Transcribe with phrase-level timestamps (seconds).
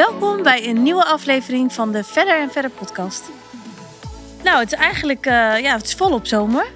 [0.00, 3.22] Welkom bij een nieuwe aflevering van de Verder en Verder podcast.
[4.42, 6.66] Nou, het is eigenlijk uh, ja, het is volop zomer.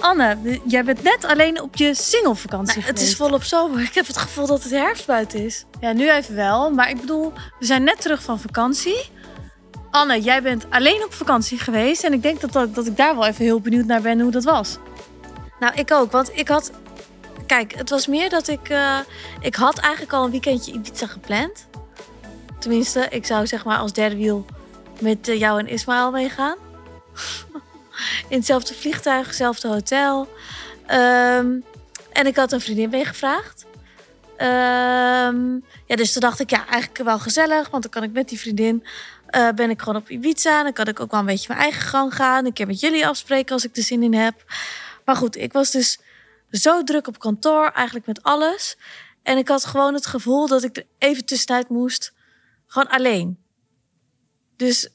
[0.00, 3.80] Anne, jij bent net alleen op je singlevakantie nou, Het is volop zomer.
[3.80, 5.64] Ik heb het gevoel dat het herfst buiten is.
[5.80, 6.70] Ja, nu even wel.
[6.70, 9.10] Maar ik bedoel, we zijn net terug van vakantie.
[9.90, 12.04] Anne, jij bent alleen op vakantie geweest.
[12.04, 14.30] En ik denk dat, dat, dat ik daar wel even heel benieuwd naar ben hoe
[14.30, 14.76] dat was.
[15.60, 16.12] Nou, ik ook.
[16.12, 16.70] Want ik had...
[17.46, 18.68] Kijk, het was meer dat ik...
[18.68, 18.98] Uh,
[19.40, 21.65] ik had eigenlijk al een weekendje Ibiza gepland.
[22.58, 24.44] Tenminste, ik zou zeg maar als derde wiel
[25.00, 26.56] met uh, jou en Ismaël meegaan.
[28.28, 30.28] In hetzelfde vliegtuig, hetzelfde hotel.
[30.90, 31.64] Um,
[32.12, 33.64] en ik had een vriendin meegevraagd.
[34.38, 37.70] Um, ja, dus toen dacht ik, ja, eigenlijk wel gezellig.
[37.70, 38.84] Want dan kan ik met die vriendin,
[39.30, 40.62] uh, ben ik gewoon op Ibiza.
[40.62, 42.46] Dan kan ik ook wel een beetje mijn eigen gang gaan.
[42.46, 44.44] Een keer met jullie afspreken als ik er zin in heb.
[45.04, 45.98] Maar goed, ik was dus
[46.50, 48.76] zo druk op kantoor, eigenlijk met alles.
[49.22, 52.12] En ik had gewoon het gevoel dat ik er even tussenuit moest.
[52.76, 53.38] Gewoon alleen.
[54.56, 54.88] Dus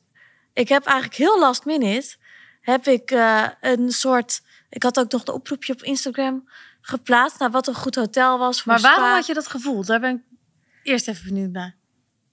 [0.54, 2.16] ik heb eigenlijk heel last minute
[2.62, 4.42] heb ik uh, een soort.
[4.70, 6.50] Ik had ook nog een oproepje op Instagram
[6.82, 8.64] geplaatst naar wat een goed hotel was.
[8.64, 9.86] maar waarom had je dat gevoel?
[9.86, 10.38] Daar ben ik
[10.84, 11.76] eerst even benieuwd naar.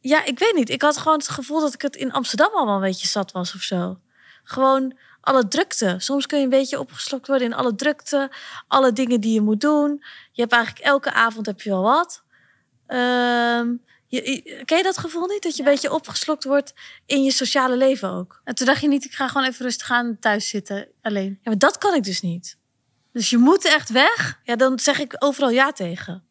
[0.01, 0.69] Ja, ik weet niet.
[0.69, 3.55] Ik had gewoon het gevoel dat ik het in Amsterdam allemaal een beetje zat was
[3.55, 4.01] of zo.
[4.45, 5.95] Gewoon alle drukte.
[5.99, 8.31] Soms kun je een beetje opgeslokt worden in alle drukte.
[8.67, 10.05] Alle dingen die je moet doen.
[10.33, 12.23] Je hebt eigenlijk elke avond heb je wel wat.
[12.87, 15.43] Um, je, ken je dat gevoel niet?
[15.43, 16.75] Dat je een beetje opgeslokt wordt
[17.07, 18.41] in je sociale leven ook.
[18.45, 21.31] En toen dacht je niet, ik ga gewoon even rustig aan thuis zitten alleen.
[21.31, 22.59] Ja, maar dat kan ik dus niet.
[23.13, 24.41] Dus je moet echt weg?
[24.43, 26.25] Ja, dan zeg ik overal ja tegen.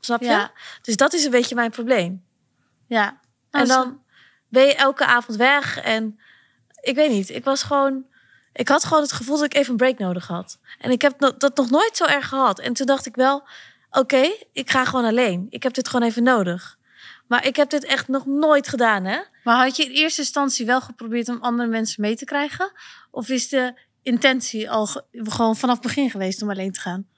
[0.00, 0.26] Snap je?
[0.26, 0.52] Ja.
[0.82, 2.24] Dus dat is een beetje mijn probleem.
[2.88, 3.20] Ja.
[3.50, 4.02] en dan
[4.48, 5.80] ben je elke avond weg.
[5.80, 6.18] En
[6.80, 8.06] ik weet niet, ik was gewoon...
[8.52, 10.58] Ik had gewoon het gevoel dat ik even een break nodig had.
[10.78, 12.58] En ik heb dat nog nooit zo erg gehad.
[12.58, 13.48] En toen dacht ik wel,
[13.98, 15.46] oké, ik ga gewoon alleen.
[15.50, 16.78] Ik heb dit gewoon even nodig.
[17.26, 19.20] Maar ik heb dit echt nog nooit gedaan, hè?
[19.44, 22.72] Maar had je in eerste instantie wel geprobeerd om andere mensen mee te krijgen?
[23.10, 27.08] Of is de intentie al gewoon vanaf het begin geweest om alleen te gaan?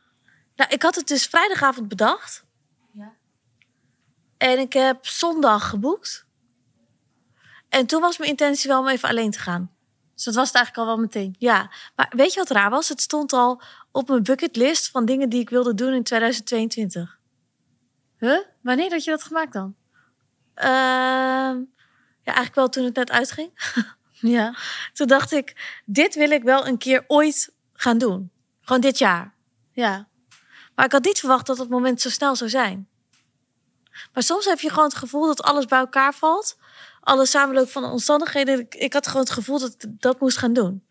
[0.56, 2.44] Nou, ik had het dus vrijdagavond bedacht.
[2.92, 3.12] Ja.
[4.36, 6.26] En ik heb zondag geboekt.
[7.68, 9.76] En toen was mijn intentie wel om even alleen te gaan.
[10.14, 11.36] Dus dat was het eigenlijk al wel meteen.
[11.38, 12.88] Ja, maar weet je wat raar was?
[12.88, 13.62] Het stond al
[13.96, 17.18] op mijn bucketlist van dingen die ik wilde doen in 2022.
[18.18, 18.40] Huh?
[18.62, 19.74] Wanneer had je dat gemaakt dan?
[20.56, 21.64] Uh, ja,
[22.22, 23.50] eigenlijk wel toen het net uitging.
[24.36, 24.54] ja.
[24.92, 28.30] Toen dacht ik, dit wil ik wel een keer ooit gaan doen.
[28.60, 29.34] Gewoon dit jaar.
[29.72, 30.08] Ja.
[30.74, 32.88] Maar ik had niet verwacht dat het moment zo snel zou zijn.
[34.12, 36.58] Maar soms heb je gewoon het gevoel dat alles bij elkaar valt.
[37.00, 38.58] Alle samenloop van de omstandigheden.
[38.58, 40.86] Ik, ik had gewoon het gevoel dat ik dat moest gaan doen.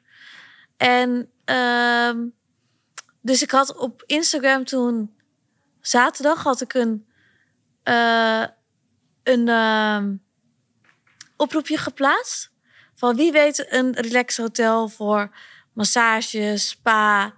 [0.77, 2.11] En uh,
[3.25, 5.15] dus ik had op Instagram toen
[5.81, 7.05] zaterdag had ik een,
[7.83, 8.45] uh,
[9.23, 10.03] een uh,
[11.37, 12.51] oproepje geplaatst.
[12.95, 15.35] Van wie weet een relax hotel voor
[15.73, 17.33] massage, spa, uh,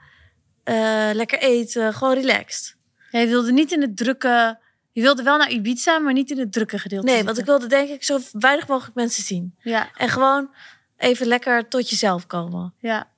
[1.13, 2.75] lekker eten, gewoon relaxed.
[3.11, 4.59] Jij wilde niet in het drukke.
[4.91, 7.07] Je wilde wel naar Ibiza, maar niet in het drukke gedeelte.
[7.11, 9.55] Nee, want ik wilde denk ik zo weinig mogelijk mensen zien.
[9.59, 9.89] Ja.
[9.93, 10.53] En gewoon
[10.97, 12.73] even lekker tot jezelf komen.
[12.79, 13.09] Ja.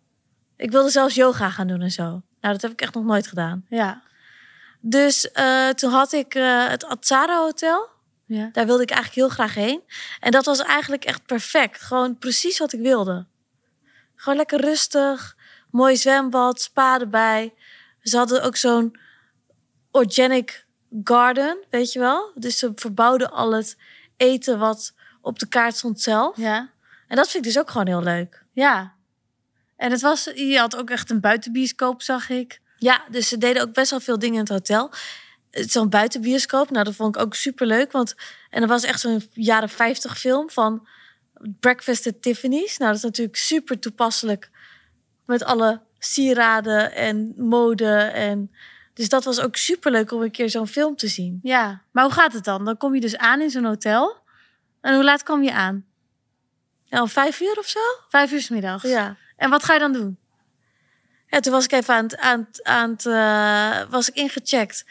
[0.58, 2.22] Ik wilde zelfs yoga gaan doen en zo.
[2.42, 3.66] Nou, dat heb ik echt nog nooit gedaan.
[3.70, 4.02] Ja.
[4.80, 7.90] Dus uh, toen had ik uh, het Atsara Hotel.
[8.26, 8.50] Ja.
[8.52, 9.82] Daar wilde ik eigenlijk heel graag heen.
[10.20, 11.82] En dat was eigenlijk echt perfect.
[11.82, 13.26] Gewoon precies wat ik wilde.
[14.16, 15.36] Gewoon lekker rustig.
[15.72, 17.54] Mooi zwembad, spa erbij.
[18.02, 19.00] Ze hadden ook zo'n
[19.92, 20.66] organic
[21.04, 22.32] garden, weet je wel?
[22.36, 23.78] Dus ze verbouwden al het
[24.18, 26.38] eten wat op de kaart stond zelf.
[26.38, 26.70] Ja.
[27.08, 28.44] En dat vind ik dus ook gewoon heel leuk.
[28.54, 28.94] Ja.
[29.80, 32.62] En het was, je had ook echt een buitenbioscoop, zag ik.
[32.78, 34.92] Ja, dus ze deden ook best wel veel dingen in het hotel.
[35.52, 37.92] Zo'n buitenbioscoop, nou dat vond ik ook super leuk.
[37.92, 38.16] Want,
[38.50, 40.88] en er was echt zo'n jaren 50 film van
[41.60, 42.78] Breakfast at Tiffany's.
[42.78, 44.50] Nou, dat is natuurlijk super toepasselijk
[45.26, 47.96] met alle sieraden en mode.
[47.98, 48.52] En,
[48.94, 51.40] dus dat was ook super leuk om een keer zo'n film te zien.
[51.44, 52.66] Ja, maar hoe gaat het dan?
[52.66, 54.18] Dan kom je dus aan in zo'n hotel.
[54.82, 55.86] En hoe laat kom je aan?
[56.84, 57.80] Ja, om vijf uur of zo?
[58.10, 58.84] Vijf uur s middags.
[58.84, 59.18] Ja.
[59.40, 60.18] En wat ga je dan doen?
[61.28, 64.86] Ja, toen was ik even aan het, aan het, aan het uh, was ik ingecheckt,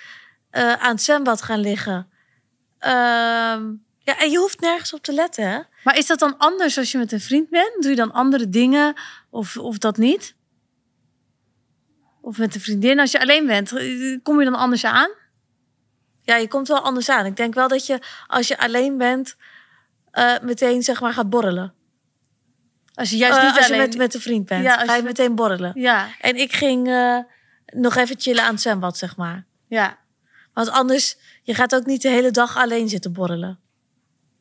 [0.53, 2.11] uh, aan het zwembad gaan liggen.
[2.81, 2.91] Uh,
[3.99, 5.61] ja, en je hoeft nergens op te letten, hè?
[5.85, 7.73] Maar is dat dan anders als je met een vriend bent?
[7.81, 8.95] Doe je dan andere dingen
[9.31, 10.35] of, of dat niet?
[12.21, 13.73] Of met een vriendin, als je alleen bent,
[14.23, 15.11] kom je dan anders aan?
[16.23, 17.27] Ja, je komt wel anders aan.
[17.27, 19.37] Ik denk wel dat je, als je alleen bent,
[20.12, 21.75] uh, meteen zeg maar gaat borrelen.
[22.99, 23.81] Als je juist niet uh, als alleen...
[23.81, 25.73] je met, met een vriend bent, ja, ga je, je meteen borrelen.
[25.75, 26.09] Ja.
[26.21, 27.19] En ik ging uh,
[27.67, 29.45] nog even chillen aan het zwembad, zeg maar.
[29.69, 29.99] Ja.
[30.53, 33.59] Want anders, je gaat ook niet de hele dag alleen zitten borrelen.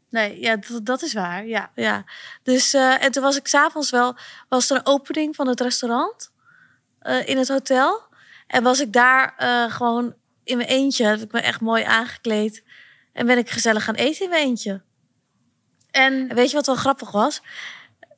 [0.09, 1.45] Nee, ja, dat, dat is waar.
[1.45, 1.71] Ja.
[1.75, 2.04] Ja,
[2.44, 4.15] dus eh, en toen was ik s'avonds wel,
[4.50, 6.31] was er een opening van het restaurant
[7.00, 8.01] eh, in het hotel.
[8.48, 12.63] En was ik daar eh, gewoon in mijn eentje, heb ik me echt mooi aangekleed.
[13.13, 14.81] En ben ik gezellig gaan eten in mijn eentje.
[15.92, 17.42] En En weet je wat wel grappig was?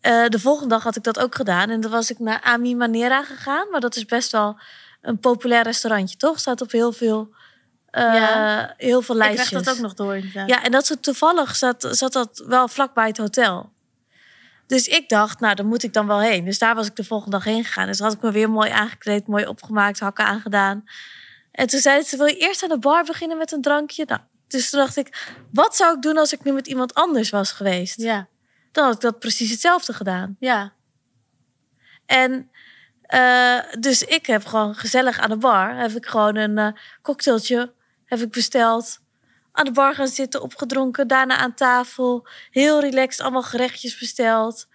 [0.02, 1.70] Eh, de volgende dag had ik dat ook gedaan.
[1.70, 3.70] En dan was ik naar Ami Manera gegaan.
[3.72, 4.60] Maar dat is best wel
[5.02, 6.40] een populair restaurantje, toch?
[6.40, 7.34] Staat op heel veel,
[7.92, 8.74] Ja.
[8.78, 9.48] heel veel ik lijstjes.
[9.50, 10.16] krijg dat ook nog door.
[10.16, 10.50] inderdaad.
[10.50, 13.72] Ja, en dat ze toevallig zat, zat dat wel vlakbij het hotel.
[14.68, 16.46] Dus ik dacht, nou, daar moet ik dan wel heen.
[16.46, 17.88] Dus daar was ik de volgende dag heen gegaan.
[17.88, 20.84] Dus had ik me weer mooi aangekleed, mooi opgemaakt, hakken aangedaan.
[21.52, 24.04] En toen zei ze, wil je eerst aan de bar beginnen met een drankje?
[24.08, 27.30] Nou, dus toen dacht ik, wat zou ik doen als ik nu met iemand anders
[27.30, 28.02] was geweest?
[28.02, 28.28] Ja.
[28.72, 30.36] Dan had ik dat precies hetzelfde gedaan.
[30.40, 30.74] Ja.
[32.06, 32.50] En
[33.02, 36.72] eh, dus ik heb gewoon gezellig aan de bar, heb ik gewoon een eh,
[37.02, 37.74] cocktailtje
[38.10, 39.00] heb ik besteld.
[39.52, 42.28] Aan de bar gaan zitten, opgedronken, daarna aan tafel.
[42.52, 44.68] Heel relaxed, allemaal gerechtjes besteld.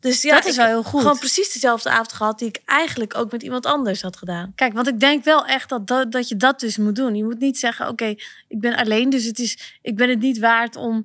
[0.00, 1.00] Dus ja, dat is wel heel goed.
[1.00, 4.52] Gewoon precies dezelfde avond gehad die ik eigenlijk ook met iemand anders had gedaan.
[4.54, 7.14] Kijk, want ik denk wel echt dat, dat, dat je dat dus moet doen.
[7.14, 8.14] Je moet niet zeggen, oké,
[8.48, 11.04] ik ben alleen, dus het is, ik ben het niet waard om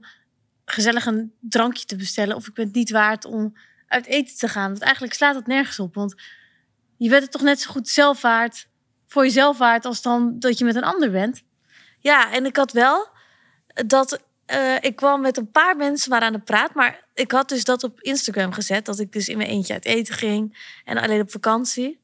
[0.71, 2.35] gezellig een drankje te bestellen.
[2.35, 3.57] Of ik ben het niet waard om
[3.87, 4.69] uit eten te gaan.
[4.69, 5.95] Want eigenlijk slaat dat nergens op.
[5.95, 6.15] Want
[6.97, 8.67] je bent het toch net zo goed zelf waard,
[9.07, 11.43] voor jezelf waard, als dan dat je met een ander bent.
[11.99, 13.07] Ja, en ik had wel
[13.85, 16.73] dat eh, ik kwam met een paar mensen maar aan de praat.
[16.73, 18.85] Maar ik had dus dat op Instagram gezet.
[18.85, 20.73] Dat ik dus in mijn eentje uit eten ging.
[20.85, 21.99] En alleen op vakantie.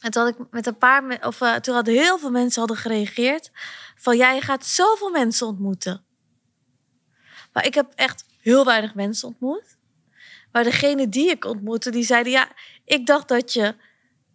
[0.00, 1.26] En toen had ik met een paar...
[1.26, 3.50] Of eh, toen hadden heel veel mensen hadden gereageerd.
[3.96, 6.05] Van, ja, je gaat zoveel mensen ontmoeten.
[7.56, 9.76] Maar ik heb echt heel weinig mensen ontmoet.
[10.52, 12.32] Maar degene die ik ontmoette, die zeiden...
[12.32, 12.48] Ja,
[12.84, 13.74] ik dacht dat je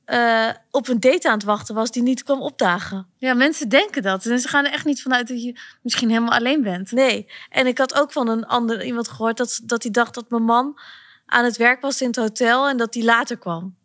[0.05, 3.07] eh, op een date aan het wachten was die niet kwam opdagen.
[3.17, 4.25] Ja, mensen denken dat.
[4.25, 6.91] En ze gaan er echt niet vanuit dat je misschien helemaal alleen bent.
[6.91, 10.29] Nee, en ik had ook van een ander iemand gehoord dat, dat hij dacht dat
[10.29, 10.79] mijn man
[11.25, 13.75] aan het werk was in het hotel en dat hij later kwam.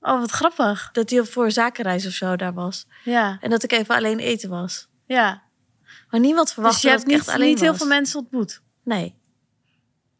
[0.00, 0.88] Oh, wat grappig.
[0.92, 2.86] Dat hij op voor een zakenreis of zo daar was.
[3.04, 4.88] Ja, En dat ik even alleen eten was.
[5.06, 5.44] ja.
[6.10, 8.18] Maar niemand verwachtte Dus je hebt dat ik niet, echt alleen niet heel veel mensen
[8.18, 8.60] ontmoet.
[8.86, 9.14] Nee.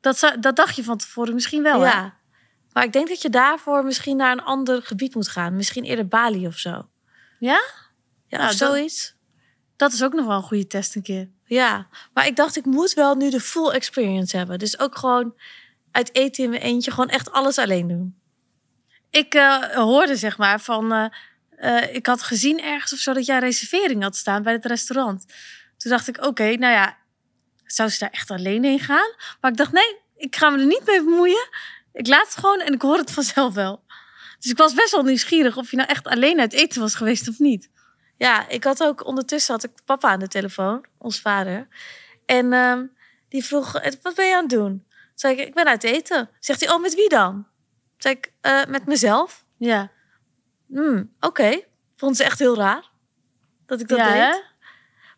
[0.00, 1.90] Dat, zou, dat dacht je van tevoren misschien wel, hè?
[1.90, 2.14] ja.
[2.72, 5.56] Maar ik denk dat je daarvoor misschien naar een ander gebied moet gaan.
[5.56, 6.88] Misschien eerder Bali of zo.
[7.38, 7.62] Ja?
[8.26, 9.14] Ja, Nou, of zoiets.
[9.76, 11.28] Dat is ook nog wel een goede test een keer.
[11.44, 14.58] Ja, maar ik dacht ik moet wel nu de full experience hebben.
[14.58, 15.34] Dus ook gewoon
[15.90, 18.18] uit eten in mijn eentje gewoon echt alles alleen doen.
[19.10, 20.92] Ik eh, hoorde zeg maar van...
[20.92, 21.06] eh,
[21.56, 25.24] eh, ik had gezien ergens of zo dat jij reservering had staan bij het restaurant.
[25.76, 26.96] Toen dacht ik, oké, nou ja,
[27.66, 29.14] zou ze daar echt alleen heen gaan?
[29.40, 31.48] Maar ik dacht, nee, ik ga me er niet mee bemoeien.
[31.92, 33.84] Ik laat het gewoon en ik hoor het vanzelf wel.
[34.38, 37.28] Dus ik was best wel nieuwsgierig of je nou echt alleen uit eten was geweest
[37.28, 37.70] of niet.
[38.16, 41.68] Ja, ik had ook ondertussen had ik papa aan de telefoon, ons vader.
[42.26, 42.84] En ehm,
[43.28, 44.86] die vroeg, "Eh, wat ben je aan het doen?
[45.14, 46.30] Zei ik, ik ben uit eten.
[46.40, 47.46] Zegt hij, oh, met wie dan?
[47.98, 49.44] Zei ik, "Eh, met mezelf.
[49.58, 49.90] Ja,
[50.68, 51.60] Hmm, Oké,
[51.96, 52.90] vond ze echt heel raar
[53.66, 54.22] dat ik dat ja deed.
[54.34, 54.40] hè?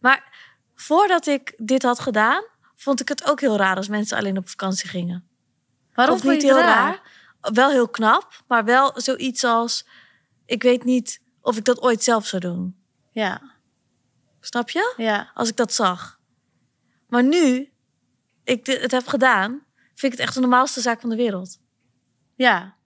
[0.00, 0.37] Maar
[0.80, 2.44] voordat ik dit had gedaan,
[2.76, 5.28] vond ik het ook heel raar als mensen alleen op vakantie gingen.
[5.94, 7.00] Waarom of niet je het heel raar?
[7.40, 9.86] Wel heel knap, maar wel zoiets als,
[10.46, 12.76] ik weet niet of ik dat ooit zelf zou doen.
[13.12, 13.40] Ja,
[14.40, 14.94] Snap je?
[14.96, 15.30] ja.
[15.34, 16.20] als ik dat zag.
[17.08, 17.72] Maar nu
[18.44, 19.50] ik het heb gedaan,
[19.94, 21.58] vind ik het echt de normaalste zaak van de wereld.
[22.34, 22.76] Ja.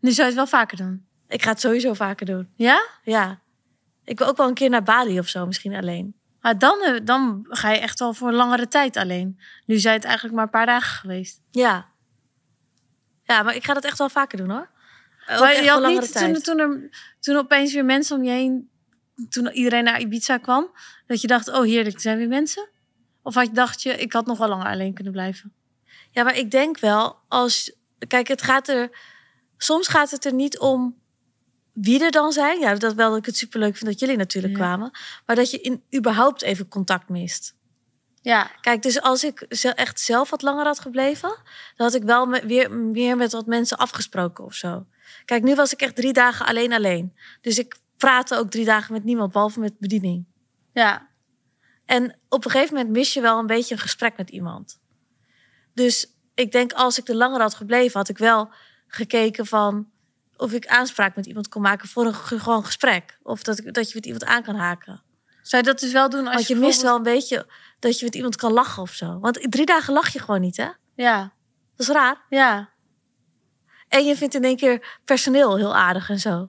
[0.00, 1.06] Nu zou je het wel vaker doen.
[1.28, 2.52] Ik ga het sowieso vaker doen.
[2.54, 2.86] Ja?
[3.02, 3.40] Ja.
[4.04, 6.14] Ik wil ook wel een keer naar Bali of zo, misschien alleen.
[6.46, 9.40] Maar dan, eh, dan ga je echt wel voor een langere tijd alleen.
[9.64, 11.40] Nu zijn het eigenlijk maar een paar dagen geweest.
[11.50, 11.88] Ja.
[13.22, 14.70] Ja, maar ik ga dat echt wel vaker doen hoor.
[15.30, 18.70] Ook Maar je had niet toen, toen, er, toen opeens weer mensen om je heen,
[19.28, 20.70] toen iedereen naar Ibiza kwam,
[21.06, 22.68] dat je dacht, oh heerlijk, er zijn weer mensen?
[23.22, 25.52] Of had je, dacht je, ik had nog wel langer alleen kunnen blijven?
[26.10, 27.72] Ja, maar ik denk wel als.
[28.08, 28.98] Kijk, het gaat er.
[29.56, 30.96] Soms gaat het er niet om
[31.80, 32.58] wie er dan zijn.
[32.60, 34.58] Ja, dat wel dat ik het superleuk vind dat jullie natuurlijk Ja.
[34.60, 34.90] kwamen.
[35.26, 37.54] Maar dat je in überhaupt even contact mist.
[38.20, 41.28] Ja, Kijk, dus als ik echt zelf wat langer had gebleven,
[41.76, 44.86] dan had ik wel me- weer meer met wat mensen afgesproken of zo.
[45.24, 47.14] Kijk, nu was ik echt drie dagen alleen alleen.
[47.40, 50.24] Dus ik praatte ook drie dagen met niemand, behalve met bediening.
[50.72, 51.08] ja,
[51.84, 54.80] En op een gegeven moment mis je wel een beetje een gesprek met iemand.
[55.74, 58.50] Dus ik denk, als ik er langer had gebleven, had ik wel
[58.86, 59.90] gekeken van
[60.36, 63.18] of ik aanspraak met iemand kon maken voor een ge- gewoon gesprek.
[63.22, 65.02] Of dat, ik, dat je met iemand aan kan haken.
[65.42, 67.46] zou je dat dus wel doen als Want je mist wel een beetje
[67.78, 69.18] dat je met iemand kan lachen of zo.
[69.20, 70.68] Want drie dagen lach je gewoon niet, hè?
[70.94, 71.32] Ja,
[71.76, 72.22] Dat is raar.
[72.28, 72.74] ja.
[73.88, 76.48] En je vindt in één keer personeel heel aardig en zo.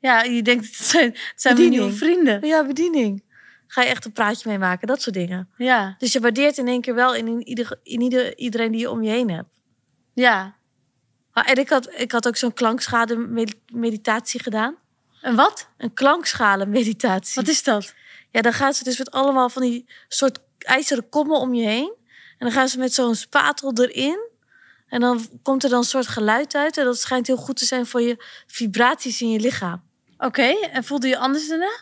[0.00, 2.46] Ja, je denkt, het zijn, het zijn mijn nieuwe vrienden.
[2.46, 3.24] Ja, bediening.
[3.66, 4.86] ga je echt een praatje mee maken.
[4.86, 5.48] Dat soort dingen.
[5.56, 5.94] Ja.
[5.98, 8.90] Dus je waardeert in één keer wel in, in, ieder, in ieder, iedereen die je
[8.90, 9.48] om je heen hebt.
[10.14, 10.56] Ja.
[11.36, 14.76] Maar, en ik had, ik had ook zo'n klankschade med- meditatie gedaan.
[15.20, 15.68] En wat?
[15.76, 17.34] Een klankschalen meditatie.
[17.34, 17.94] Wat is dat?
[18.30, 21.94] Ja, dan gaan ze dus met allemaal van die soort ijzeren kommen om je heen.
[22.38, 24.28] En dan gaan ze met zo'n spatel erin.
[24.88, 26.76] En dan komt er dan een soort geluid uit.
[26.76, 29.82] En dat schijnt heel goed te zijn voor je vibraties in je lichaam.
[30.18, 31.76] Oké, en voelde je anders daarna?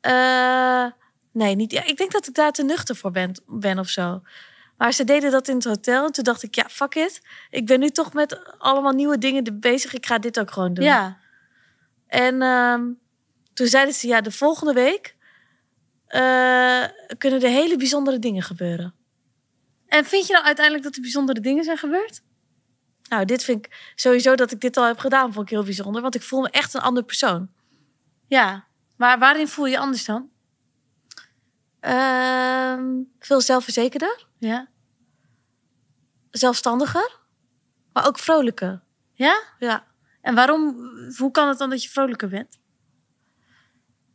[0.00, 0.92] Eh,
[1.32, 1.72] nee, niet.
[1.72, 4.22] Ja, ik denk dat ik daar te nuchter voor ben, ben of zo.
[4.80, 6.06] Maar ze deden dat in het hotel.
[6.06, 7.20] En toen dacht ik, ja, fuck it.
[7.50, 9.94] Ik ben nu toch met allemaal nieuwe dingen bezig.
[9.94, 10.84] Ik ga dit ook gewoon doen.
[10.84, 11.18] Ja.
[12.06, 12.92] En ehm,
[13.54, 15.16] toen zeiden ze, ja, de volgende week
[16.06, 16.84] eh,
[17.18, 18.94] kunnen er hele bijzondere dingen gebeuren.
[19.86, 22.22] En vind je nou uiteindelijk dat er bijzondere dingen zijn gebeurd?
[23.08, 26.02] Nou, dit vind ik sowieso dat ik dit al heb gedaan, vond ik heel bijzonder.
[26.02, 27.50] Want ik voel me echt een andere persoon.
[28.26, 28.64] Ja.
[28.96, 30.30] Maar waarin voel je je anders dan?
[32.78, 34.68] Ehm, veel zelfverzekerder, Ja.
[36.30, 37.18] zelfstandiger,
[37.92, 38.82] maar ook vrolijker.
[39.12, 39.42] Ja?
[39.58, 39.84] Ja.
[40.20, 40.76] En waarom,
[41.16, 42.58] hoe kan het dan dat je vrolijker bent?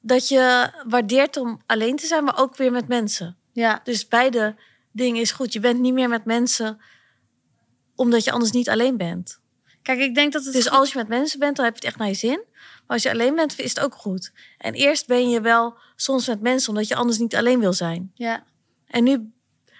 [0.01, 3.37] Dat je waardeert om alleen te zijn, maar ook weer met mensen.
[3.51, 3.79] Ja.
[3.83, 4.55] Dus beide
[4.91, 5.53] dingen is goed.
[5.53, 6.79] Je bent niet meer met mensen
[7.95, 9.39] omdat je anders niet alleen bent.
[9.81, 10.53] Kijk, ik denk dat het...
[10.53, 12.43] Dus als je met mensen bent, dan heb je het echt naar je zin.
[12.87, 14.31] Maar als je alleen bent, is het ook goed.
[14.57, 18.11] En eerst ben je wel soms met mensen, omdat je anders niet alleen wil zijn.
[18.13, 18.43] Ja.
[18.87, 19.33] En nu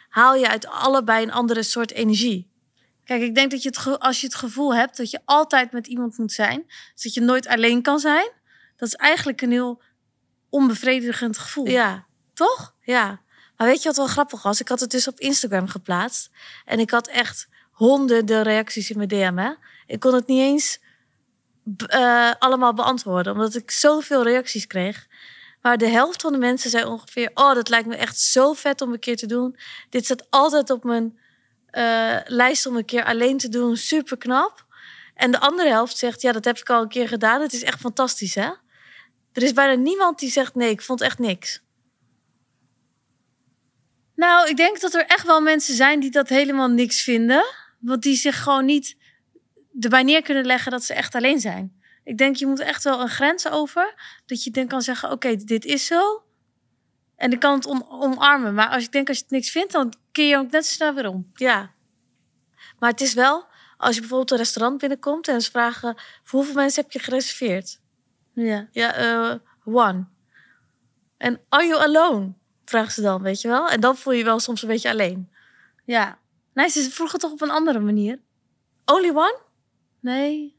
[0.10, 2.54] haal je uit allebei een andere soort energie.
[3.04, 5.88] Kijk, ik denk dat je het als je het gevoel hebt dat je altijd met
[5.88, 8.32] iemand moet zijn, dus dat je nooit alleen kan zijn,
[8.76, 9.82] dat is eigenlijk een heel
[10.50, 11.68] onbevredigend gevoel.
[11.68, 12.76] Ja, Toch?
[12.82, 13.24] ja.
[13.58, 14.60] Maar weet je wat wel grappig was?
[14.60, 16.30] Ik had het dus op Instagram geplaatst.
[16.66, 19.38] En ik had echt honderden reacties in mijn DM.
[19.38, 19.52] Hè?
[19.86, 20.80] Ik kon het niet eens
[21.88, 25.08] eh, allemaal beantwoorden, omdat ik zoveel reacties kreeg.
[25.62, 28.82] Maar de helft van de mensen zei ongeveer: Oh, dat lijkt me echt zo vet
[28.82, 29.58] om een keer te doen.
[29.90, 31.20] Dit staat altijd op mijn
[31.66, 33.78] eh, lijst om een keer alleen te doen.
[33.78, 34.66] Super knap.
[35.14, 37.42] En de andere helft zegt: Ja, dat heb ik al een keer gedaan.
[37.42, 38.50] Het is echt fantastisch, hè?
[39.34, 41.64] Er is bijna niemand die zegt: Nee, ik vond echt niks.
[44.16, 47.46] Nou, ik denk dat er echt wel mensen zijn die dat helemaal niks vinden,
[47.80, 48.98] want die zich gewoon niet
[49.80, 51.82] erbij neer kunnen leggen dat ze echt alleen zijn.
[52.04, 53.94] Ik denk je moet echt wel een grens over,
[54.26, 56.24] dat je dan kan zeggen: Oké, dit is zo.
[57.16, 58.54] En ik kan het om- omarmen.
[58.54, 60.74] Maar als ik denk als je het niks vindt, dan keer je ook net zo
[60.74, 61.32] snel weer om.
[61.34, 61.74] Ja.
[62.80, 63.46] Maar het is wel,
[63.78, 67.80] als je bijvoorbeeld een restaurant binnenkomt en ze vragen: voor hoeveel mensen heb je gereserveerd?
[68.34, 68.68] Ja.
[68.72, 70.06] Ja, eh, one.
[71.18, 72.34] En are you alone?
[72.66, 73.70] Vragen ze dan, weet je wel?
[73.70, 75.32] En dan voel je je wel soms een beetje alleen.
[75.86, 76.20] Ja.
[76.54, 78.20] Nee, ze vroegen toch op een andere manier.
[78.86, 79.44] Only one?
[80.06, 80.56] Nee.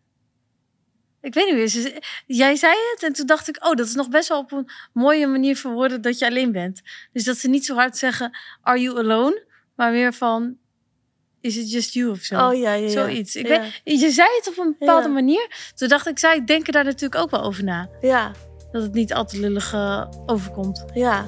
[1.20, 2.00] Ik weet niet meer.
[2.26, 4.68] Jij zei het en toen dacht ik, oh, dat is nog best wel op een
[4.92, 6.82] mooie manier verwoorden dat je alleen bent.
[7.12, 9.44] Dus dat ze niet zo hard zeggen, are you alone?
[9.76, 10.56] Maar meer van,
[11.40, 12.34] is it just you of zo?
[12.48, 12.88] Oh ja, ja, ja.
[12.88, 13.36] Zoiets.
[13.36, 13.60] Ik ja.
[13.84, 15.14] weet, je zei het op een bepaalde Ja.
[15.14, 15.72] manier.
[15.74, 17.88] Toen dacht ik, zij denken daar natuurlijk ook wel over na.
[18.00, 18.32] Ja,
[18.72, 19.74] Dat het niet al te lullig
[20.26, 20.84] overkomt.
[20.94, 21.26] ja,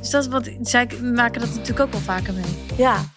[0.00, 2.64] Dus dat is wat, zij maken dat natuurlijk ook wel vaker mee.
[2.76, 3.12] ja.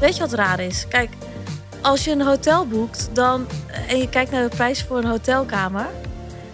[0.00, 0.88] Weet je wat raar is?
[0.88, 1.10] Kijk,
[1.82, 3.46] als je een hotel boekt dan,
[3.88, 5.86] en je kijkt naar de prijs voor een hotelkamer,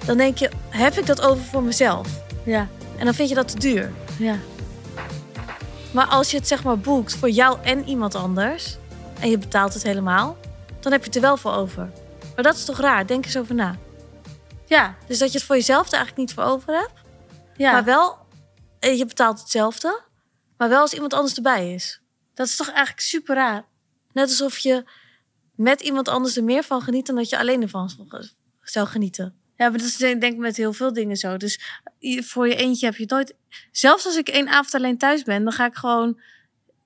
[0.04, 2.08] dan denk je, heb ik dat over voor mezelf?
[2.44, 2.68] Ja,
[2.98, 3.92] En dan vind je dat te duur.
[4.18, 4.36] ja.
[5.92, 8.76] Maar als je het zeg maar boekt voor jou en iemand anders
[9.20, 10.36] en je betaalt het helemaal,
[10.80, 11.90] dan heb je het er wel voor over.
[12.34, 13.06] Maar dat is toch raar?
[13.06, 13.76] Denk eens over na.
[14.66, 16.92] Ja, Dus dat je het voor jezelf er eigenlijk niet voor over hebt,
[17.56, 17.72] ja.
[17.72, 18.16] maar wel
[18.78, 20.00] eh, je betaalt hetzelfde,
[20.56, 22.00] maar wel als iemand anders erbij is.
[22.34, 23.64] Dat is toch eigenlijk super raar.
[24.12, 24.84] Net alsof je
[25.54, 27.90] met iemand anders er meer van geniet dan dat je alleen ervan
[28.62, 29.34] zou genieten.
[29.56, 31.36] Ja, maar dat is denk ik met heel veel dingen zo.
[31.36, 31.60] Dus
[32.00, 33.34] voor je eentje heb je het nooit...
[33.70, 36.20] Zelfs als ik één avond alleen thuis ben, dan ga ik gewoon...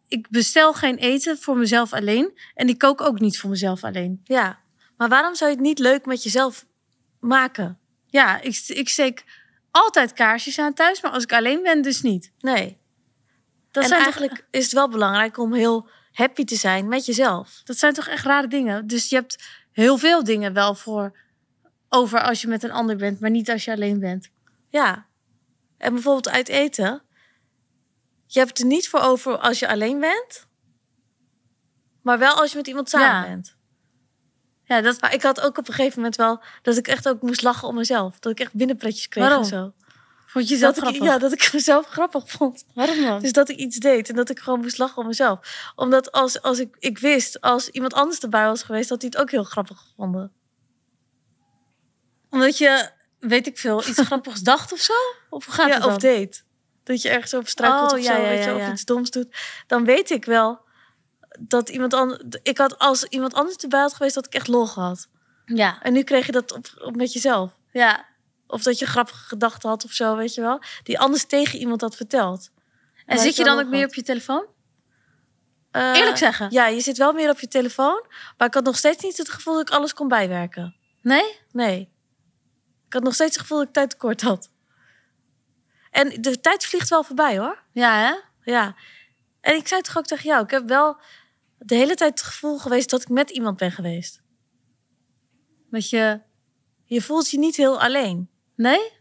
[0.08, 2.38] Ik bestel geen eten voor mezelf alleen.
[2.54, 4.20] En ik kook ook niet voor mezelf alleen.
[4.24, 4.58] Ja,
[4.96, 6.66] maar waarom zou je het niet leuk met jezelf
[7.20, 7.78] maken?
[8.06, 9.24] Ja, ik, ik steek
[9.70, 12.32] altijd kaarsjes aan thuis, maar als ik alleen ben, dus niet.
[12.40, 12.78] Nee.
[13.76, 17.06] Dat, en zijn, eigenlijk toch, is het wel belangrijk om heel happy te zijn met
[17.06, 17.60] jezelf.
[17.64, 18.86] dat zijn toch echt rare dingen.
[18.86, 21.16] Dus je hebt heel veel dingen wel voor
[21.88, 24.30] over als je met een ander bent, maar niet als je alleen bent.
[24.70, 25.06] Ja.
[25.78, 27.02] En bijvoorbeeld uit eten.
[28.26, 30.46] Je hebt het er niet voor over als je alleen bent.
[32.02, 33.22] Maar wel als je met iemand samen Ja.
[33.22, 33.56] bent.
[34.64, 37.22] Ja, dat, Maar ik had ook op een gegeven moment wel dat ik echt ook
[37.22, 38.18] moest lachen om mezelf.
[38.18, 39.42] Dat ik echt binnenpretjes kreeg Waarom?
[39.42, 39.72] en zo.
[40.36, 41.02] Vond je Dat ik, grappig.
[41.02, 42.64] ja, dat ik mezelf grappig vond.
[42.74, 43.20] Waarom dan?
[43.20, 45.70] Dus dat ik iets deed en dat ik gewoon moest lachen om mezelf.
[45.74, 49.20] Omdat als, als ik, ik wist, als iemand anders erbij was geweest, dat hij het
[49.20, 50.32] ook heel grappig gevonden.
[52.30, 54.92] Omdat je, weet ik veel, iets grappigs dacht of zo?
[55.30, 55.92] Of hoe gaat ja, het dan?
[55.92, 56.44] of deed.
[56.84, 59.10] Dat je ergens over struikelt Oh, of ja, zo, ja, weet je, of iets doms
[59.10, 59.36] doet.
[59.66, 60.60] Dan weet ik wel
[61.38, 62.22] dat iemand anders...
[62.42, 65.08] Ik had als iemand anders erbij had geweest, dat ik echt lol gehad.
[65.44, 67.52] Ja, En nu kreeg je dat op, op met jezelf.
[67.72, 68.14] ja.
[68.46, 70.60] Of dat je grappige gedachten had of zo, weet je wel.
[70.82, 72.50] Die anders tegen iemand had verteld.
[73.06, 74.46] En zit je dan ook meer op je telefoon?
[75.70, 76.50] Eh, Eerlijk zeggen?
[76.50, 78.06] Ja, je zit wel meer op je telefoon.
[78.38, 80.76] Maar ik had nog steeds niet het gevoel dat ik alles kon bijwerken.
[81.02, 81.38] Nee?
[81.52, 81.80] Nee.
[82.86, 84.50] Ik had nog steeds het gevoel dat ik tijd tekort had.
[85.90, 87.62] En de tijd vliegt wel voorbij hoor.
[87.72, 88.14] Ja, hè?
[88.52, 88.76] Ja.
[89.40, 91.00] En ik zei toch ook tegen jou, ik heb wel
[91.58, 94.22] de hele tijd het gevoel geweest dat ik met iemand ben geweest.
[95.70, 96.20] Dat je...
[96.84, 98.30] Je voelt je niet heel alleen.
[98.56, 98.92] Nee?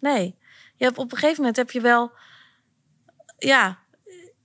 [0.00, 0.38] Nee.
[0.76, 2.12] Je hebt op een gegeven moment heb je wel,
[3.38, 3.78] ja,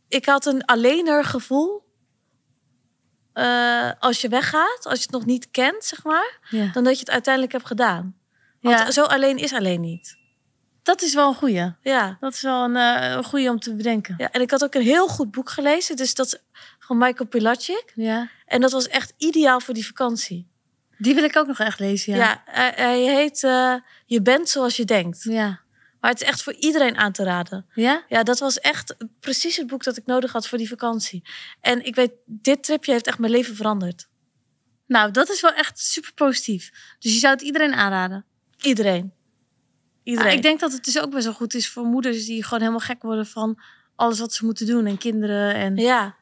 [0.07, 1.85] ik had een alleener gevoel.
[3.33, 6.71] eh, als je weggaat, als je het nog niet kent, zeg maar, Ja.
[6.73, 8.17] dan dat je het uiteindelijk hebt gedaan.
[8.61, 8.91] Want ja.
[8.91, 10.17] zo alleen is alleen niet.
[10.83, 11.73] Dat is wel een goeie.
[11.81, 12.17] Ja.
[12.19, 14.15] Dat is wel een, een goeie om te bedenken.
[14.17, 15.95] ja, en ik had ook een heel goed boek gelezen.
[15.95, 16.43] Dus dat
[16.79, 17.91] van Michael Pilatschik.
[17.95, 18.29] Ja.
[18.45, 20.47] En dat was echt ideaal voor die vakantie.
[20.97, 22.41] Die wil ik ook nog echt lezen, Ja, ja.
[22.45, 23.73] hij, hij heet eh,
[24.05, 25.23] Je bent zoals je denkt.
[25.23, 25.59] Ja.
[25.99, 27.65] Maar het is echt voor iedereen aan te raden.
[27.73, 28.03] Ja?
[28.07, 31.23] Ja, dat was echt precies het boek dat ik nodig had voor die vakantie.
[31.61, 34.07] En ik weet, dit tripje heeft echt mijn leven veranderd.
[34.87, 36.71] Nou, dat is wel echt super positief.
[36.99, 38.25] Dus je zou het iedereen aanraden.
[38.57, 39.13] Iedereen.
[40.03, 40.29] Iedereen.
[40.31, 42.59] Ah, ik denk dat het dus ook best wel goed is voor moeders die gewoon
[42.59, 43.61] helemaal gek worden van
[43.95, 45.53] alles wat ze moeten doen en kinderen.
[45.55, 46.15] En Ja,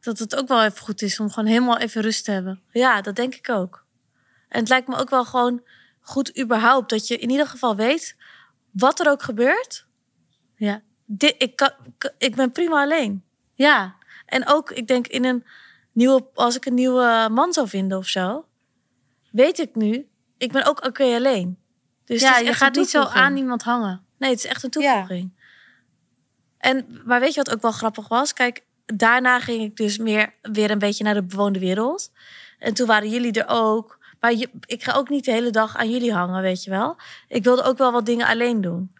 [0.00, 2.62] dat het ook wel even goed is om gewoon helemaal even rust te hebben.
[2.72, 3.84] ja, dat denk ik ook.
[4.52, 5.62] En het lijkt me ook wel gewoon
[6.00, 8.16] goed überhaupt dat je in ieder geval weet
[8.70, 9.86] wat er ook gebeurt.
[10.56, 10.82] Ja.
[11.04, 11.72] Dit, ik, kan,
[12.18, 13.24] ik ben prima alleen.
[13.54, 13.94] Ja.
[14.26, 15.44] En ook, ik denk in een
[15.92, 18.46] nieuwe, als ik een nieuwe man zou vinden of zo,
[19.30, 21.58] weet ik nu, ik ben ook oké alleen.
[22.04, 24.04] Dus ja, je gaat niet zo aan iemand hangen.
[24.18, 25.40] Nee, het is echt een toevoeging.
[26.58, 28.32] En, maar weet je wat ook wel grappig was?
[28.32, 32.12] Kijk, daarna ging ik dus meer weer een beetje naar de bewoonde wereld.
[32.58, 34.00] En toen waren jullie er ook.
[34.22, 36.96] Maar je, ik ga ook niet de hele dag aan jullie hangen, weet je wel.
[37.28, 38.94] Ik wilde ook wel wat dingen alleen doen.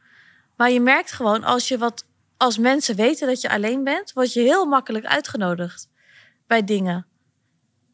[0.56, 2.04] Maar je merkt gewoon, als je wat
[2.36, 5.88] als mensen weten dat je alleen bent, word je heel makkelijk uitgenodigd
[6.46, 7.06] bij dingen.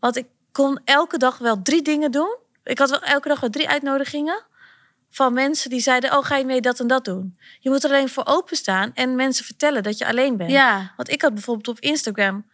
[0.00, 2.36] Want ik kon elke dag wel drie dingen doen.
[2.64, 4.44] Ik had wel elke dag wel drie uitnodigingen
[5.10, 7.38] van mensen die zeiden: Oh, ga je mee dat en dat doen?
[7.60, 10.50] Je moet er alleen voor openstaan en mensen vertellen dat je alleen bent.
[10.50, 10.92] Ja.
[10.96, 12.46] Want ik had bijvoorbeeld op Instagram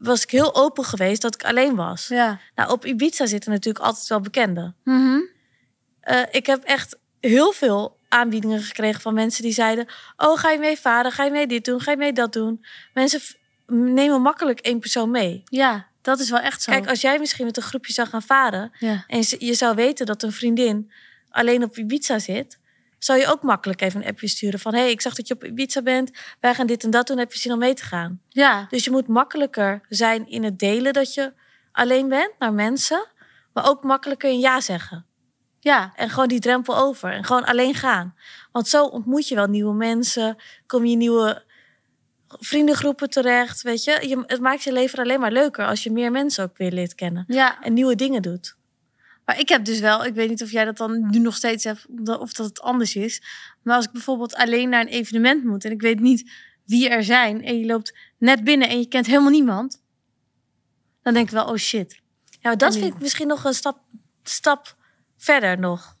[0.00, 2.08] was ik heel open geweest dat ik alleen was.
[2.08, 2.40] Ja.
[2.54, 4.76] Nou, op Ibiza zitten natuurlijk altijd wel bekenden.
[4.84, 5.18] Mhm.
[6.00, 9.86] Eh, ik heb echt heel veel aanbiedingen gekregen van mensen die zeiden:
[10.16, 11.12] Oh, ga je mee varen?
[11.12, 11.80] Ga je mee dit doen?
[11.80, 12.64] Ga je mee dat doen?
[12.94, 13.20] Mensen
[13.66, 15.42] nemen makkelijk één persoon mee.
[15.44, 16.72] Ja, dat is wel echt zo.
[16.72, 19.04] Kijk, als jij misschien met een groepje zou gaan varen ja.
[19.06, 20.92] en je zou weten dat een vriendin
[21.30, 22.58] alleen op Ibiza zit,
[23.04, 25.44] zou je ook makkelijk even een appje sturen van: Hey, ik zag dat je op
[25.44, 26.10] Ibiza bent.
[26.40, 27.18] Wij gaan dit en dat doen.
[27.18, 28.20] Heb je zin om mee te gaan?
[28.28, 28.66] Ja.
[28.68, 31.32] Dus je moet makkelijker zijn in het delen dat je
[31.72, 33.06] alleen bent naar mensen,
[33.52, 35.06] maar ook makkelijker een ja zeggen.
[35.60, 35.92] Ja.
[35.96, 37.12] En gewoon die drempel over.
[37.12, 38.14] En gewoon alleen gaan.
[38.52, 40.36] Want zo ontmoet je wel nieuwe mensen.
[40.66, 41.42] Kom je nieuwe
[42.28, 43.62] vriendengroepen terecht.
[43.62, 46.56] Weet je, je het maakt je leven alleen maar leuker als je meer mensen ook
[46.56, 47.24] weer leert kennen.
[47.26, 47.62] Ja.
[47.62, 48.58] En nieuwe dingen doet.
[49.30, 51.64] Maar ik heb dus wel, ik weet niet of jij dat dan nu nog steeds
[51.64, 53.22] hebt, of dat het anders is.
[53.62, 56.30] Maar als ik bijvoorbeeld alleen naar een evenement moet en ik weet niet
[56.64, 59.82] wie er zijn en je loopt net binnen en je kent helemaal niemand,
[61.02, 62.00] dan denk ik wel, oh shit.
[62.40, 63.78] Ja, dat vind ik misschien nog een stap,
[64.22, 64.76] stap
[65.16, 65.96] verder nog.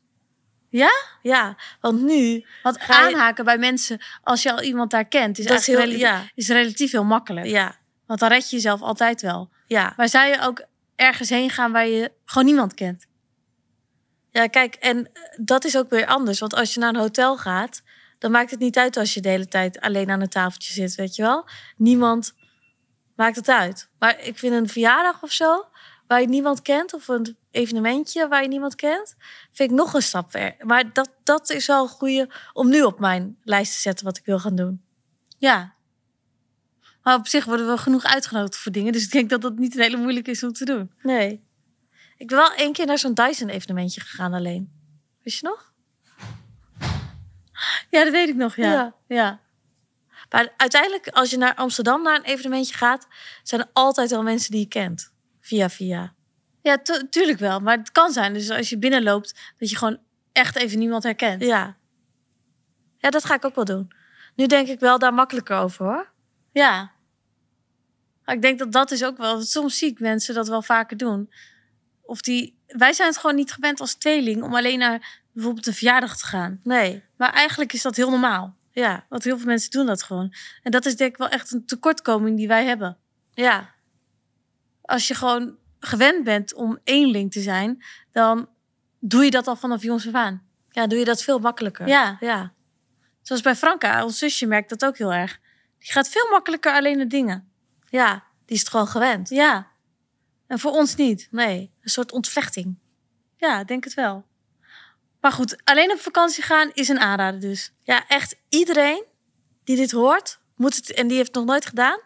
[0.68, 0.90] Ja?
[1.22, 2.46] Ja, want nu...
[2.62, 5.98] Want je- aanhaken bij mensen als je al iemand daar kent, is, Dat eigenlijk heel-
[5.98, 6.30] relatief, ja.
[6.34, 7.46] is relatief heel makkelijk.
[7.46, 9.50] Ja, Want dan red je jezelf altijd wel.
[9.66, 9.92] ja.
[9.96, 10.64] Maar zou je ook
[10.96, 13.08] ergens heen gaan waar je gewoon niemand kent?
[14.30, 16.38] Ja, kijk, en eh, dat is ook weer anders.
[16.38, 17.82] Want als je naar een hotel gaat,
[18.18, 20.94] dan maakt het niet uit als je de hele tijd alleen aan een tafeltje zit,
[20.94, 21.44] weet je wel.
[21.76, 22.34] Niemand
[23.16, 23.88] maakt het uit.
[23.98, 25.66] Maar ik vind een verjaardag of zo,
[26.06, 29.14] waar je niemand kent, of een evenementje waar je niemand kent,
[29.52, 30.54] vind ik nog een stap ver.
[30.60, 34.16] Maar dat, dat is wel een goede om nu op mijn lijst te zetten wat
[34.18, 34.82] ik wil gaan doen.
[35.38, 35.74] Ja.
[37.02, 38.92] Maar op zich worden we genoeg uitgenodigd voor dingen.
[38.92, 40.92] Dus ik denk dat dat niet een hele moeilijk is om te doen.
[41.02, 41.48] Nee.
[42.20, 44.72] Ik ben wel één keer naar zo'n Dyson-evenementje gegaan alleen.
[45.22, 45.72] Wist je nog?
[47.90, 48.72] Ja, dat weet ik nog, ja.
[48.72, 48.94] Ja.
[49.06, 49.40] ja.
[50.30, 53.06] Maar uiteindelijk, als je naar Amsterdam naar een evenementje gaat,
[53.42, 55.12] zijn er altijd wel mensen die je kent.
[55.40, 56.14] Via via.
[56.62, 57.60] Ja, tu- tuurlijk wel.
[57.60, 59.98] Maar het kan zijn, dus als je binnenloopt, dat je gewoon
[60.32, 61.42] echt even niemand herkent.
[61.42, 61.76] Ja.
[62.98, 63.92] Ja, dat ga ik ook wel doen.
[64.34, 66.10] Nu denk ik wel daar makkelijker over hoor.
[66.52, 66.92] Ja.
[68.24, 69.42] Maar ik denk dat dat is ook wel...
[69.42, 71.30] Soms zie ik mensen dat wel vaker doen.
[72.10, 72.58] Of die...
[72.66, 76.26] Wij zijn het gewoon niet gewend als tweeling om alleen naar bijvoorbeeld een verjaardag te
[76.26, 76.60] gaan.
[76.62, 77.04] Nee.
[77.16, 78.56] Maar eigenlijk is dat heel normaal.
[78.70, 79.06] Ja.
[79.08, 80.34] Want heel veel mensen doen dat gewoon.
[80.62, 82.98] En dat is denk ik wel echt een tekortkoming die wij hebben.
[83.32, 83.74] Ja.
[84.82, 88.48] Als je gewoon gewend bent om eenling te zijn, dan
[88.98, 90.42] doe je dat al vanaf jongs af aan.
[90.68, 91.88] Ja, doe je dat veel makkelijker.
[91.88, 92.16] Ja.
[92.20, 92.52] Ja.
[93.22, 95.40] Zoals bij Franka, ons zusje merkt dat ook heel erg.
[95.78, 97.52] Die gaat veel makkelijker alleen de dingen.
[97.88, 98.24] Ja.
[98.44, 99.28] Die is het gewoon gewend.
[99.28, 99.68] Ja.
[100.46, 101.28] En voor ons niet.
[101.30, 101.72] Nee.
[101.82, 102.78] Een soort ontvlechting.
[103.36, 104.24] Ja, denk het wel.
[105.20, 107.72] Maar goed, alleen op vakantie gaan is een aanrader dus.
[107.82, 109.04] Ja, echt iedereen
[109.64, 111.98] die dit hoort, moet het, en die heeft het nog nooit gedaan,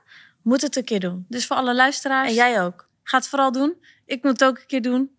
[0.42, 1.24] moet het een keer doen.
[1.28, 2.88] Dus voor alle luisteraars, En jij ook.
[3.02, 3.74] ga het vooral doen.
[4.06, 5.16] Ik moet het ook een keer doen.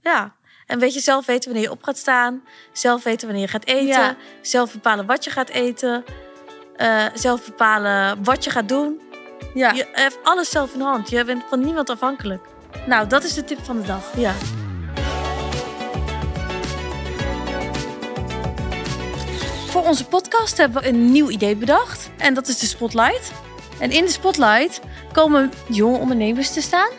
[0.00, 0.34] Ja.
[0.66, 2.42] En weet je, zelf weten wanneer je op gaat staan.
[2.72, 3.86] Zelf weten wanneer je gaat eten.
[3.86, 4.16] Ja.
[4.42, 6.04] Zelf bepalen wat je gaat eten.
[6.76, 9.00] eh, zelf bepalen wat je gaat doen.
[9.54, 9.70] Ja.
[9.72, 11.10] Je hebt alles zelf in de hand.
[11.10, 12.46] Je bent van niemand afhankelijk.
[12.86, 14.12] Nou, dat is de tip van de dag.
[14.16, 14.32] Ja.
[19.68, 22.10] Voor onze podcast hebben we een nieuw idee bedacht.
[22.18, 23.32] En dat is de Spotlight.
[23.78, 24.80] En in de Spotlight
[25.12, 26.90] komen jonge ondernemers te staan.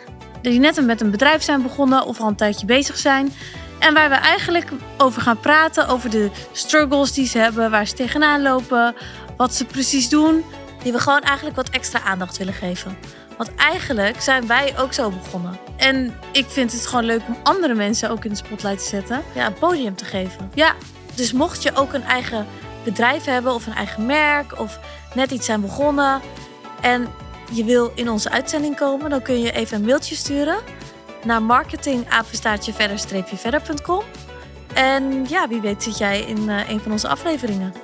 [0.42, 3.32] Die net met een bedrijf zijn begonnen of al een tijdje bezig zijn.
[3.78, 5.88] En waar we eigenlijk over gaan praten.
[5.88, 8.94] Over de struggles die ze hebben, waar ze tegenaan lopen.
[9.36, 10.44] Wat ze precies doen.
[10.82, 12.98] Die we gewoon eigenlijk wat extra aandacht willen geven.
[13.36, 15.58] Want eigenlijk zijn wij ook zo begonnen.
[15.76, 19.22] En ik vind het gewoon leuk om andere mensen ook in de spotlight te zetten.
[19.34, 20.50] Ja, een podium te geven.
[20.54, 20.74] Ja,
[21.14, 22.46] Dus mocht je ook een eigen
[22.84, 24.78] bedrijf hebben of een eigen merk of
[25.14, 26.20] net iets zijn begonnen
[26.80, 27.08] en
[27.52, 30.58] je wil in onze uitzending komen, dan kun je even een mailtje sturen
[31.24, 34.02] naar marketingapenstaartje-verder-verder.com.
[34.74, 37.74] En ja, wie weet zit jij in eh, een van onze afleveringen.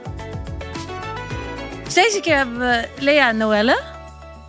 [1.84, 3.91] dus deze keer hebben we Lea en Noelle.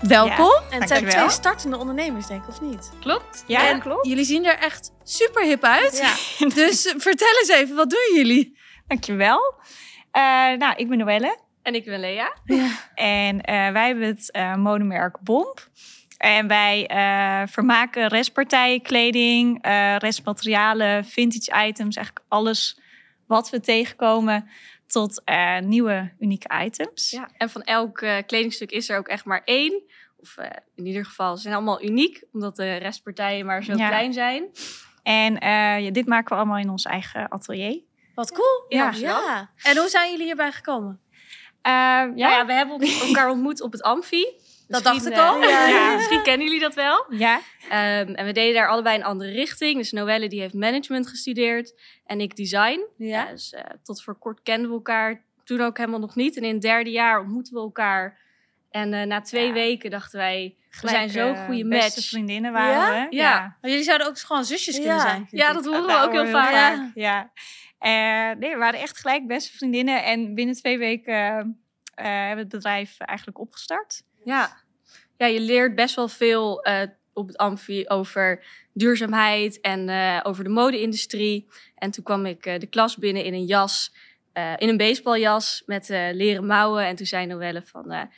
[0.08, 0.52] Welkom.
[0.70, 2.92] En het zijn twee startende ondernemers, denk ik, of niet?
[3.00, 3.44] Klopt.
[3.48, 4.08] Ja, en klopt.
[4.08, 5.98] jullie zien er echt super hip uit.
[5.98, 6.48] Ja.
[6.62, 8.58] Dus eh, vertel eens even, wat doen jullie?
[8.88, 9.54] Dankjewel.
[10.14, 10.24] Uh,
[10.58, 11.38] nou, ik ben Noelle.
[11.62, 12.34] En ik ben Lea.
[12.96, 15.68] En eh, wij hebben het eh modemerk Bomb.
[16.18, 21.96] En wij eh, vermaken restpartijen, kleding, eh, restmaterialen, vintage items.
[21.96, 22.80] Eigenlijk alles
[23.28, 24.50] wat we tegenkomen
[24.94, 27.10] tot eh, nieuwe, unieke items.
[27.10, 29.82] Ja, en van elk eh, kledingstuk is er ook echt maar één.
[30.18, 33.88] Of eh, in ieder geval, ze zijn allemaal uniek, omdat de restpartijen maar zo Ja.
[33.88, 34.46] klein zijn.
[35.04, 37.82] En eh, ja, dit maken we allemaal in ons eigen atelier.
[38.16, 38.66] Wat cool.
[38.68, 38.92] in Ja.
[38.96, 39.50] Ja.
[39.64, 41.00] En hoe zijn jullie hierbij gekomen?
[41.64, 44.26] Ja, ja, ja, we hebben elkaar ontmoet op het Amfi.
[44.68, 45.42] Dat dacht ik al.
[45.42, 45.68] eh, Ja.
[45.68, 47.06] ja, misschien kennen jullie dat wel.
[47.10, 47.40] ja.
[47.70, 49.78] Ehm, en we deden daar allebei een andere richting.
[49.78, 52.86] Dus Noelle die heeft management gestudeerd en ik design.
[52.98, 55.24] Ja, dus eh, tot voor kort kenden we elkaar.
[55.44, 56.38] Toen ook helemaal nog niet.
[56.38, 58.20] En in het derde jaar ontmoetten we elkaar.
[58.72, 59.54] En eh, na twee Ja.
[59.54, 62.10] weken dachten wij, we zijn zo'n goede beste match.
[62.10, 63.08] vriendinnen waren Ja?
[63.10, 63.16] we.
[63.16, 63.58] Ja.
[63.62, 65.28] Maar jullie zouden ook gewoon zusjes kunnen zijn.
[65.30, 66.80] Ja, dat horen we ook heel vaak.
[66.96, 67.32] Ja.
[67.80, 70.04] Eh, nee, we waren echt gelijk beste vriendinnen.
[70.04, 71.14] En binnen twee weken
[71.96, 74.02] hebben we het bedrijf eigenlijk opgestart.
[74.26, 74.58] Ja.
[75.18, 80.44] ja, je leert best wel veel eh, op het Amfi over duurzaamheid en eh, over
[80.44, 81.48] de mode-industrie.
[81.76, 83.94] En toen kwam ik eh, de klas binnen in een jas,
[84.58, 86.86] in een baseballjas met leren mouwen.
[86.86, 88.10] En toen zei Noelle van,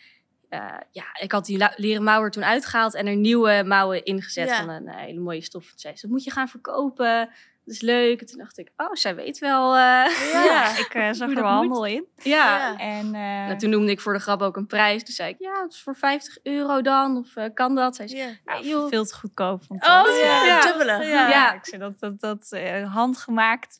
[0.91, 4.57] ja, ik had die leren mouwen er toen uitgehaald en er nieuwe mouwen ingezet Ja.
[4.57, 5.69] van een hele mooie stof.
[5.69, 7.29] Toen zei ze, dat moet je gaan verkopen.
[7.65, 8.19] Dat is leuk.
[8.21, 9.75] En toen dacht ik, oh, zij weet wel.
[9.75, 9.79] eh,
[10.33, 10.77] Ja.
[10.85, 11.67] Ik eh, zag er dat wel moet.
[11.67, 12.05] handel in.
[12.15, 12.57] ja.
[12.57, 12.77] Ja.
[12.77, 15.03] En eh, Nou, toen noemde ik voor de grap ook een prijs.
[15.03, 17.17] Toen zei ik, ja, het is voor 50 euro dan.
[17.17, 17.95] Of eh, kan dat?
[17.95, 18.27] Zei ze, Ja.
[18.45, 18.89] nou, joh.
[18.89, 19.63] veel te goedkoop.
[19.63, 20.19] vond Oh, dat.
[20.23, 20.43] ja.
[20.45, 20.61] Ja.
[20.61, 20.91] Dubbele.
[21.05, 21.29] Ja.
[21.29, 23.79] Ja, ik zei dat dat, dat eh, handgemaakt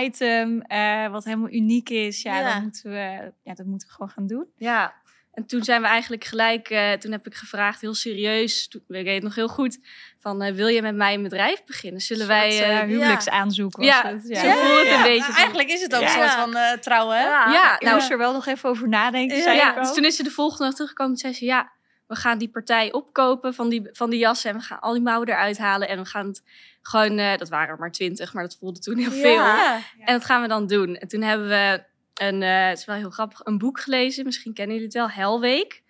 [0.00, 2.22] item, eh, wat helemaal uniek is.
[2.22, 2.52] Ja, Ja.
[2.54, 4.46] Dat, moeten we, ja, dat moeten we gewoon gaan doen.
[4.56, 4.94] Ja,
[5.38, 9.04] en toen zijn we eigenlijk gelijk, eh, toen heb ik gevraagd, heel serieus, toen, ik
[9.04, 9.78] weet het nog heel goed,
[10.20, 12.00] van eh, wil je met mij een bedrijf beginnen?
[12.00, 12.50] Zullen wij...
[12.50, 14.22] Soort, eh, eh, huwelijksaanzoek was ja, het.
[14.38, 15.32] zo voelt het een beetje.
[15.32, 16.06] Eigenlijk is het ook Ja.
[16.06, 17.16] een soort van eh, trouwen?
[17.16, 17.52] Ja.
[17.52, 20.04] ja, Ik nou, moest er wel nog even over nadenken, Ja, zei ja, dus toen
[20.04, 21.70] is ze de volgende dag teruggekomen en zei ze, ja,
[22.06, 25.02] we gaan die partij opkopen van die, van die jassen en we gaan al die
[25.02, 26.42] mouwen eruit halen en we gaan het
[26.82, 29.20] gewoon, eh, dat waren er maar twintig, maar dat voelde toen heel Ja.
[29.20, 29.32] veel.
[29.44, 29.74] Ja.
[30.04, 30.96] En dat gaan we dan doen.
[30.96, 31.82] En toen hebben we
[32.20, 34.24] een, eh, het is wel heel grappig, een boek gelezen.
[34.24, 35.82] Misschien kennen jullie het wel, Helweek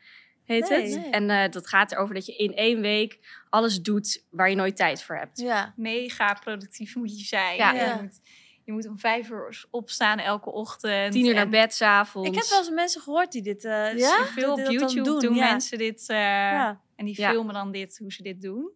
[0.44, 0.82] heet Nee.
[0.82, 1.00] het.
[1.02, 1.10] Nee.
[1.10, 3.18] En eh, dat gaat erover dat je in één week
[3.50, 5.38] alles doet waar je nooit tijd voor hebt.
[5.40, 5.72] Ja.
[5.76, 7.56] Mega productief moet je zijn.
[7.56, 7.72] Ja.
[7.72, 8.20] Je, moet,
[8.64, 11.12] je moet om vijf uur opstaan elke ochtend.
[11.12, 12.28] Tien uur naar bed s'avonds.
[12.28, 13.64] Ik heb wel eens mensen gehoord die dit...
[13.64, 14.16] eh, Ja?
[14.16, 15.50] die Veel op dat dan YouTube doen, ja.
[15.50, 16.08] mensen dit.
[16.08, 16.80] eh, Ja.
[16.96, 17.30] En die Ja.
[17.30, 18.70] filmen dan dit, hoe ze dit doen.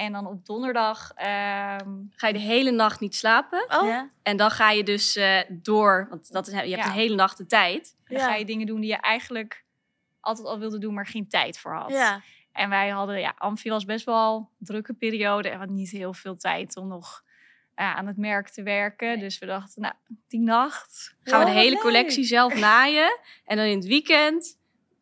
[0.00, 3.64] En dan op donderdag ehm, Ga je de hele nacht niet slapen.
[3.80, 4.10] Oh, Ja.
[4.22, 6.84] En dan ga je dus eh, door, want dat is, je hebt Ja.
[6.84, 7.96] de hele nacht de tijd.
[8.08, 8.26] dan Ja.
[8.28, 9.64] ga je dingen doen die je eigenlijk
[10.20, 11.90] altijd al wilde doen, maar geen tijd voor had.
[11.90, 12.20] ja.
[12.52, 16.14] En wij hadden, ja, Amfi was best wel een drukke periode en had niet heel
[16.14, 17.22] veel tijd om nog
[17.76, 19.18] ja, aan het merk te werken.
[19.18, 19.94] Dus we dachten, nou,
[20.28, 21.14] die nacht.
[21.22, 21.80] Gaan we de Oh, hele leuk.
[21.80, 23.18] collectie zelf naaien.
[23.44, 24.58] En dan in het weekend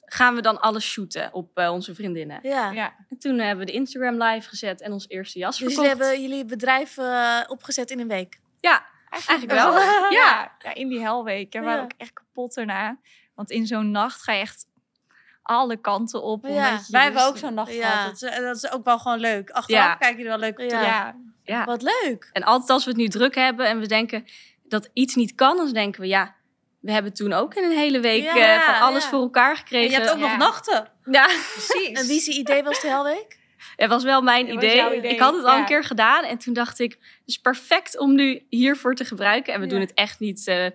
[0.09, 2.39] gaan we dan alles shooten op eh, onze vriendinnen.
[2.43, 2.71] Ja.
[2.71, 5.87] Ja, En toen hebben we de Instagram live gezet en ons eerste jas Dus verkocht.
[5.89, 8.41] jullie hebben jullie bedrijf eh, opgezet in een week.
[8.61, 9.73] Ja, eigenlijk wel.
[9.81, 10.07] ja.
[10.11, 10.53] Ja.
[10.59, 11.55] ja, in die helweek.
[11.55, 11.85] En we waren Ja.
[11.85, 12.99] ook echt kapot daarna.
[13.35, 14.67] Want in zo'n nacht ga je echt
[15.43, 16.47] alle kanten op.
[16.47, 16.81] Ja.
[16.89, 17.91] Wij hebben dus- ook zo'n nacht Ja.
[17.91, 18.21] gehad.
[18.21, 19.51] Dat is, dat is ook wel gewoon leuk.
[19.51, 19.95] Achteraf Ja.
[19.95, 20.69] kijk je er wel leuk op Ja.
[20.69, 20.85] terug.
[20.87, 21.65] Ja, Ja.
[21.65, 22.31] Wat leuk.
[22.33, 24.25] En altijd als we het nu druk hebben en we denken
[24.65, 26.35] dat iets niet kan, dan denken we ja,
[26.81, 29.09] we hebben toen ook in een hele week Ja, eh, van alles ja.
[29.09, 29.91] voor elkaar En gekregen.
[29.91, 30.27] je hebt ook Ja.
[30.29, 30.89] nog nachten.
[31.11, 32.01] Ja, precies.
[32.01, 33.37] En wie zijn idee was de helweek?
[33.77, 35.01] het was wel mijn idee.
[35.03, 38.15] Ik had het al een keer gedaan en toen dacht ik, het is perfect om
[38.15, 39.53] nu hiervoor te gebruiken.
[39.53, 39.73] En we Ja.
[39.73, 40.67] doen het echt niet, eh,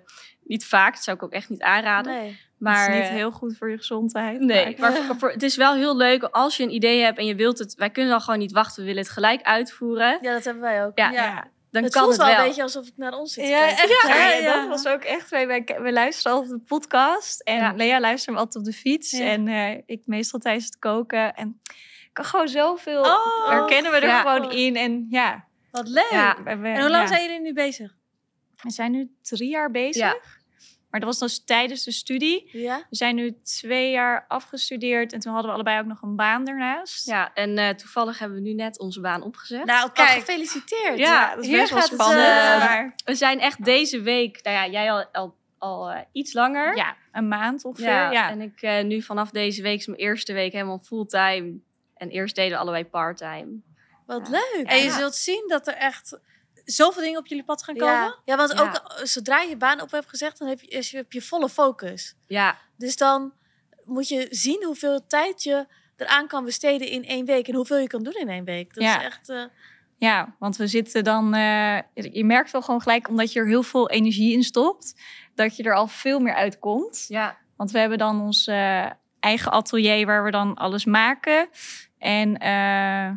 [0.43, 2.13] niet vaak, dat zou ik ook echt niet aanraden.
[2.13, 2.39] Nee.
[2.57, 4.39] Maar het is niet eh, heel goed voor je gezondheid.
[4.39, 7.25] Nee, maar- maar voor- het is wel heel leuk als je een idee hebt en
[7.25, 7.75] je wilt het.
[7.75, 10.17] Wij kunnen dan gewoon niet wachten, we willen het gelijk uitvoeren.
[10.21, 10.97] Ja, dat hebben wij ook.
[10.97, 12.39] Ja, Ja, dan het kan voelt het wel wel.
[12.41, 14.07] een beetje alsof ik naar ons zit te Ja, echt.
[14.43, 15.29] Ja, dat was ook echt.
[15.29, 17.41] Wij, wij, wij luisteren altijd de podcast.
[17.41, 17.71] En Ja.
[17.75, 19.11] Lea luistert hem altijd op de fiets.
[19.11, 19.25] Ja.
[19.25, 21.33] En eh, ik meestal tijdens het koken.
[21.33, 21.59] En
[22.03, 23.01] ik kan gewoon zoveel...
[23.01, 24.21] Oh, herkennen we er ja.
[24.21, 24.75] gewoon in.
[24.75, 25.45] En ja.
[25.71, 26.07] Wat leuk.
[26.11, 26.37] Ja.
[26.43, 27.07] we- we- En hoe lang ja.
[27.07, 27.95] zijn jullie nu bezig?
[28.61, 30.32] We zijn nu drie jaar bezig.
[30.93, 32.49] Maar dat was dus tijdens de studie.
[32.51, 32.77] Ja?
[32.89, 35.13] We zijn nu twee jaar afgestudeerd.
[35.13, 37.05] En toen hadden we allebei ook nog een baan daarnaast.
[37.07, 39.65] Ja, en eh, toevallig hebben we nu net onze baan opgezet.
[39.65, 40.97] Nou, Kijk, gefeliciteerd.
[40.97, 42.27] Ja, dat is hier best wel gaat het, spannend.
[42.27, 46.33] eh, maar We zijn echt deze week, nou ja, jij al, al, al eh, iets
[46.33, 46.75] langer.
[46.75, 47.87] ja, een maand ongeveer.
[47.89, 51.53] Ja, Ja, En ik eh, nu vanaf deze week is mijn eerste week helemaal fulltime.
[51.95, 53.61] En eerst deden we allebei parttime.
[54.05, 54.31] Wat Ja.
[54.31, 54.65] leuk.
[54.67, 54.97] En je Ja.
[54.97, 56.19] zult zien dat er echt
[56.63, 57.93] zoveel dingen op jullie pad gaan komen.
[57.93, 58.15] Ja.
[58.25, 58.61] ja, want Ja.
[58.61, 61.21] ook zodra je je baan op hebt gezegd, dan heb je, is je, heb je
[61.21, 62.15] volle focus.
[62.27, 63.33] Ja, Dus dan
[63.85, 65.65] moet je zien hoeveel tijd je
[65.97, 68.73] eraan kan besteden in één week en hoeveel je kan doen in één week.
[68.73, 68.99] Dat Ja.
[68.99, 69.29] is echt.
[69.29, 69.43] eh,
[69.97, 71.33] Ja, want we zitten dan.
[71.33, 75.01] eh, je merkt wel gewoon gelijk, omdat je er heel veel energie in stopt,
[75.35, 77.05] dat je er al veel meer uitkomt.
[77.07, 77.37] ja.
[77.57, 81.49] Want we hebben dan ons eh, eigen atelier waar we dan alles maken.
[81.97, 83.09] En eh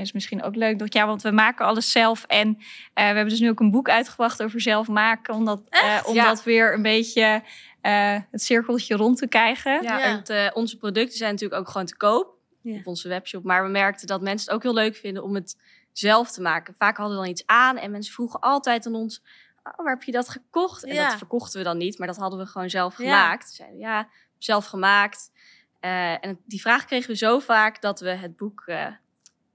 [0.00, 2.24] is misschien ook leuk dat ja, want we maken alles zelf.
[2.24, 6.00] En eh, we hebben dus nu ook een boek uitgebracht over zelf maken, omdat, eh,
[6.06, 6.24] om Ja.
[6.24, 7.42] dat weer een beetje
[7.80, 9.82] eh, het cirkeltje rond te krijgen.
[9.82, 12.76] Ja, eh, onze producten zijn natuurlijk ook gewoon te koop Ja.
[12.78, 13.44] op onze webshop.
[13.44, 15.56] Maar we merkten dat mensen het ook heel leuk vinden om het
[15.92, 16.74] zelf te maken.
[16.78, 19.22] Vaak hadden we dan iets aan en mensen vroegen altijd aan ons...
[19.64, 20.84] "Oh, waar heb je dat gekocht?
[20.84, 21.08] En Ja.
[21.08, 23.48] dat verkochten we dan niet, maar dat hadden we gewoon zelf gemaakt.
[23.48, 24.08] Ze zeiden, ja,
[24.38, 25.30] zelf gemaakt.
[25.80, 28.62] Eh, en die vraag kregen we zo vaak dat we het boek...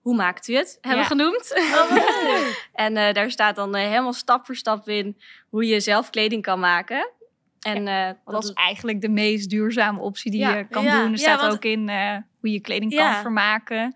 [0.04, 0.78] eh, hoe maakt u het?
[0.82, 1.08] Hebben Ja.
[1.08, 1.54] genoemd.
[1.56, 2.70] Oh, leuk.
[2.74, 5.18] En eh, daar staat dan eh, helemaal stap voor stap in
[5.50, 7.12] hoe je zelf kleding kan maken.
[7.60, 10.56] En eh, Want dat is eigenlijk de meest duurzame optie die Ja.
[10.58, 10.96] je kan Ja.
[10.96, 11.04] doen.
[11.06, 13.12] Er Ja, staat want- ook in eh, hoe je kleding Ja.
[13.14, 13.96] kan vermaken.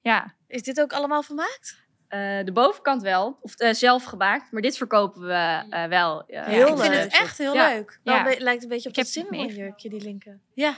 [0.00, 1.80] Ja, Is dit ook allemaal vermaakt?
[2.08, 6.26] Eh, de bovenkant wel, of eh, zelf gemaakt, maar dit verkopen we eh, wel.
[6.26, 7.02] eh, Heel ik vind leuk.
[7.02, 7.68] het echt heel Ja.
[7.68, 8.00] leuk.
[8.04, 8.22] Wel Ja.
[8.24, 10.40] be- lijkt een beetje op Ik dat jurkje, die linker.
[10.54, 10.74] Ja.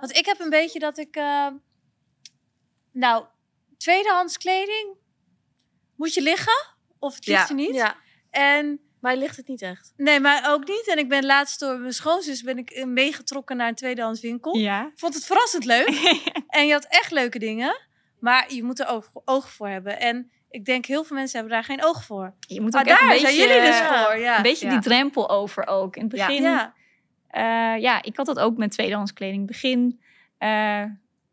[0.00, 1.16] Want ik heb een beetje dat ik...
[1.16, 1.46] eh,
[2.92, 3.24] nou,
[3.76, 4.94] tweedehands kleding
[5.96, 6.74] moet je liggen.
[6.98, 7.56] Of het ligt Ja.
[7.56, 7.74] je niet.
[7.74, 7.96] Ja,
[8.30, 9.92] En maar ligt het niet echt.
[9.96, 10.86] nee, maar ook niet.
[10.88, 14.56] En ik ben laatst door mijn schoonzus ben ik eh, meegetrokken naar een tweedehands winkel.
[14.56, 14.90] ja.
[14.94, 15.88] Vond het verrassend leuk.
[16.48, 17.80] en je had echt leuke dingen.
[18.20, 20.00] Maar je moet er oog, oog voor hebben.
[20.00, 22.34] En ik denk heel veel mensen hebben daar geen oog voor.
[22.40, 24.16] Je moet Maar ook daar een zijn beetje, jullie dus eh, voor.
[24.18, 24.36] Ja.
[24.36, 24.72] Een beetje Ja.
[24.72, 25.96] die drempel over ook.
[25.96, 26.26] In het Ja.
[26.26, 26.74] begin, ja.
[27.32, 27.74] ja.
[27.74, 29.46] ja, ik had dat ook met tweedehands kleding.
[29.46, 30.00] Begin
[30.38, 30.84] eh,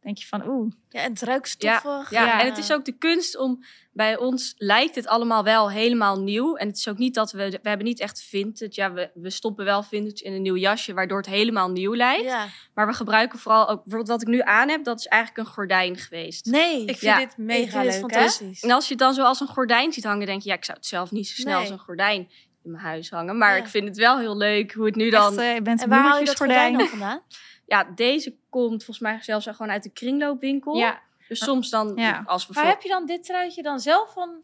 [0.04, 2.10] denk je van, oeh, Ja, en het ruikt stoffig.
[2.10, 2.40] Ja, Ja.
[2.40, 3.64] en het is ook de kunst om...
[3.96, 6.56] Bij ons lijkt het allemaal wel helemaal nieuw.
[6.56, 7.50] En het is ook niet dat we...
[7.62, 8.72] We hebben niet echt vintage.
[8.72, 10.94] Ja, we, we stoppen wel vintage in een nieuw jasje...
[10.94, 12.24] waardoor het helemaal nieuw lijkt.
[12.24, 12.46] Ja.
[12.74, 13.84] Maar we gebruiken vooral ook...
[13.84, 16.46] Bijvoorbeeld wat ik nu aan heb, dat is eigenlijk een gordijn geweest.
[16.46, 17.18] Nee, Ik vind Ja.
[17.18, 17.94] dit mega ik vind het leuk.
[17.94, 18.00] hè?
[18.00, 18.62] fantastisch.
[18.64, 20.26] En als je het dan zo als een gordijn ziet hangen...
[20.26, 21.62] denk je, ja, ik zou het zelf niet zo snel Nee.
[21.62, 22.30] als een gordijn
[22.64, 23.38] in mijn huis hangen.
[23.38, 23.64] Maar Ja.
[23.64, 25.32] ik vind het wel heel leuk hoe het nu dan...
[25.34, 27.22] echt, eh, je bent En een waar haal je dat gordijn dan vandaan?
[27.66, 30.76] Ja, deze komt volgens mij zelfs gewoon uit de kringloopwinkel.
[30.76, 32.24] Ja, Dus soms dan, Ja.
[32.26, 34.44] als we Maar heb je dan dit truitje dan zelf van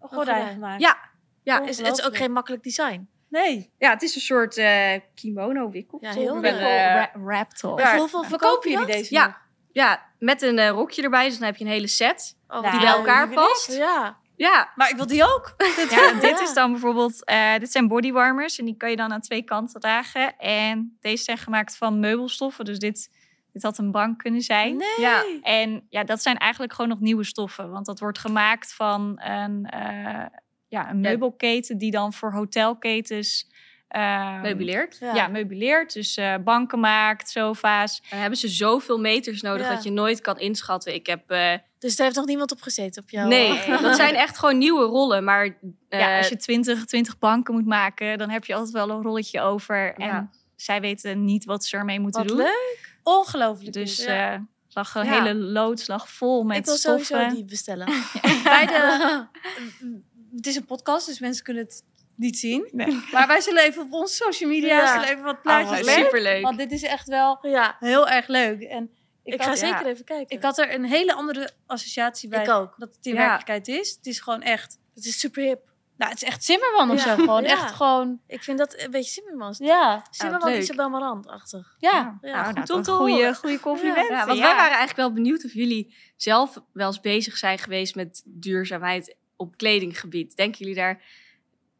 [0.00, 0.80] een gordijn gemaakt?
[0.80, 0.96] Ja,
[1.42, 3.08] ja, Is, het is ook geen makkelijk design.
[3.28, 3.72] Nee.
[3.78, 5.98] ja, het is een soort eh kimono wikkel.
[6.00, 6.60] Ja, heel Met, leuk.
[6.60, 7.80] eh, Ra- Raptor.
[7.80, 7.92] Ja.
[7.92, 9.36] En hoeveel Verkopen jullie deze Ja.
[9.72, 12.70] ja, met een eh, rokje erbij, dus dan heb je een hele set Oh, Nou,
[12.70, 13.72] die bij elkaar past.
[13.76, 14.16] Ja.
[14.36, 15.54] Ja, Maar ik wil die ook.
[15.90, 19.20] Ja, dit is dan bijvoorbeeld, eh, dit zijn bodywarmers en die kan je dan aan
[19.20, 20.38] twee kanten dragen.
[20.38, 23.10] En deze zijn gemaakt van meubelstoffen, dus dit,
[23.52, 24.76] dit had een bank kunnen zijn.
[24.76, 25.00] Nee.
[25.00, 25.24] Ja.
[25.42, 29.66] En ja, dat zijn eigenlijk gewoon nog nieuwe stoffen, want dat wordt gemaakt van een,
[29.66, 30.26] eh,
[30.68, 33.52] ja, een meubelketen die dan voor hotelketens
[33.88, 34.98] ehm, Meubileert.
[35.00, 35.92] Ja, meubileert.
[35.92, 37.98] Dus eh, banken maakt, sofa's.
[38.02, 39.74] En dan hebben ze zoveel meters nodig Ja.
[39.74, 40.94] dat je nooit kan inschatten.
[40.94, 41.30] Ik heb...
[41.30, 43.28] eh, Dus daar heeft nog niemand op gezeten op jou?
[43.28, 45.24] nee, dat zijn echt gewoon nieuwe rollen.
[45.24, 45.44] Maar
[45.88, 49.02] ja, eh, als je 20, 20 banken moet maken, dan heb je altijd wel een
[49.02, 49.94] rolletje over.
[49.94, 50.30] En Ja.
[50.56, 52.38] zij weten niet wat ze ermee moeten Wat doen.
[52.38, 52.96] leuk.
[53.02, 53.72] Ongelooflijk.
[53.72, 54.34] Dus Dus, eh
[54.68, 55.12] lag een Ja.
[55.22, 57.04] hele loods lag vol met ik wil stoffen.
[57.06, 57.86] sowieso die bestellen.
[58.44, 59.24] bij de,
[60.36, 61.82] het is een podcast, dus mensen kunnen het
[62.16, 62.68] niet zien.
[62.72, 63.00] Nee.
[63.12, 64.92] Maar wij zullen even op onze social media Ja.
[64.92, 66.04] zullen even wat Oh, plaatjes leuk.
[66.04, 66.42] superleuk.
[66.42, 68.62] Want dit is echt wel ja, heel erg leuk.
[68.62, 68.90] En
[69.22, 69.90] ik, ik, ga zeker ja.
[69.90, 70.36] even kijken.
[70.36, 72.74] ik had er een hele andere associatie bij Ik ook.
[72.76, 73.18] dat het in Ja.
[73.18, 73.90] werkelijkheid is.
[73.96, 74.78] Het is gewoon echt...
[74.94, 75.72] Het is super hip.
[75.96, 77.16] Nou, het is echt Zimmerman of Ja.
[77.16, 77.22] zo.
[77.22, 77.50] Gewoon Ja.
[77.50, 78.20] echt gewoon...
[78.26, 79.58] Ik vind dat een beetje Zimmermans.
[79.58, 80.60] Ja, Zimmerman leuk.
[80.62, 81.76] Isabel Marant-achtig.
[81.78, 81.90] ja.
[81.90, 85.94] Ja, Ja, nou, goed om te goede, want wij waren eigenlijk wel benieuwd of jullie
[86.16, 90.36] zelf wel eens bezig zijn geweest met duurzaamheid op kledinggebied.
[90.36, 91.02] Denken jullie daar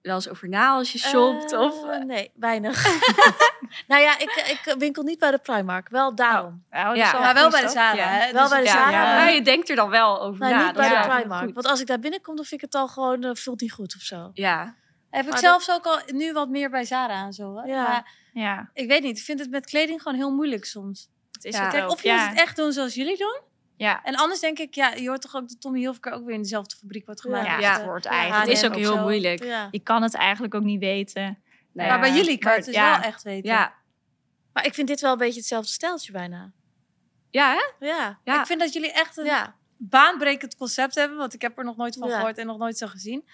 [0.04, 1.52] wel eens over na als je shopt?
[1.52, 2.84] Eh, of, eh, Nee, weinig.
[3.88, 4.30] nou ja, ik,
[4.64, 5.88] ik winkel niet bij de Primark.
[5.88, 6.64] Wel daarom.
[6.70, 7.18] Ja, dat Ja.
[7.18, 7.68] Maar wel bij de?
[7.68, 8.06] Zara, Ja.
[8.08, 8.32] hè?
[8.32, 9.02] Wel Dus bij de Zara, ja.
[9.02, 10.64] maar maar niet- je denkt er dan wel over Nou, na.
[10.66, 11.44] niet bij de Primark.
[11.44, 11.54] goed.
[11.54, 13.94] Want als ik daar binnenkom, dan vind ik het al gewoon, uh, voelt niet goed
[13.96, 14.30] of zo.
[14.34, 14.74] Ja,
[15.10, 17.56] Heb ik zelfs ook al nu wat meer bij Zara en zo.
[17.56, 17.62] Hè?
[17.68, 17.82] Ja.
[17.82, 21.08] Maar Ja, ik weet niet, ik vind het met kleding gewoon heel moeilijk soms.
[21.32, 22.16] het is Kijk, of je ja.
[22.20, 23.40] moet het echt doen zoals jullie doen.
[23.76, 24.02] Ja.
[24.02, 26.42] En anders denk ik, ja, je hoort toch ook dat Tommy Hilfiger ook weer in
[26.42, 27.46] dezelfde fabriek wordt gemaakt.
[27.46, 27.72] Ja, Ja.
[27.76, 28.48] het wordt Ja, eigenlijk...
[28.48, 29.44] het is ook heel moeilijk.
[29.44, 29.68] Ja.
[29.70, 31.38] Je kan het eigenlijk ook niet weten.
[31.72, 32.90] Maar bij jullie kan maar het dus ja.
[32.90, 33.50] wel echt weten.
[33.50, 33.74] ja.
[34.52, 36.52] Maar ik vind dit wel een beetje hetzelfde stijltje bijna.
[37.30, 37.86] Ja, hè?
[37.86, 38.18] Ja.
[38.24, 38.40] Ja.
[38.40, 39.54] Ik vind dat jullie echt een Ja.
[39.76, 41.18] baanbrekend concept hebben.
[41.18, 42.14] Want ik heb er nog nooit van Ja.
[42.16, 43.28] gehoord en nog nooit zo gezien.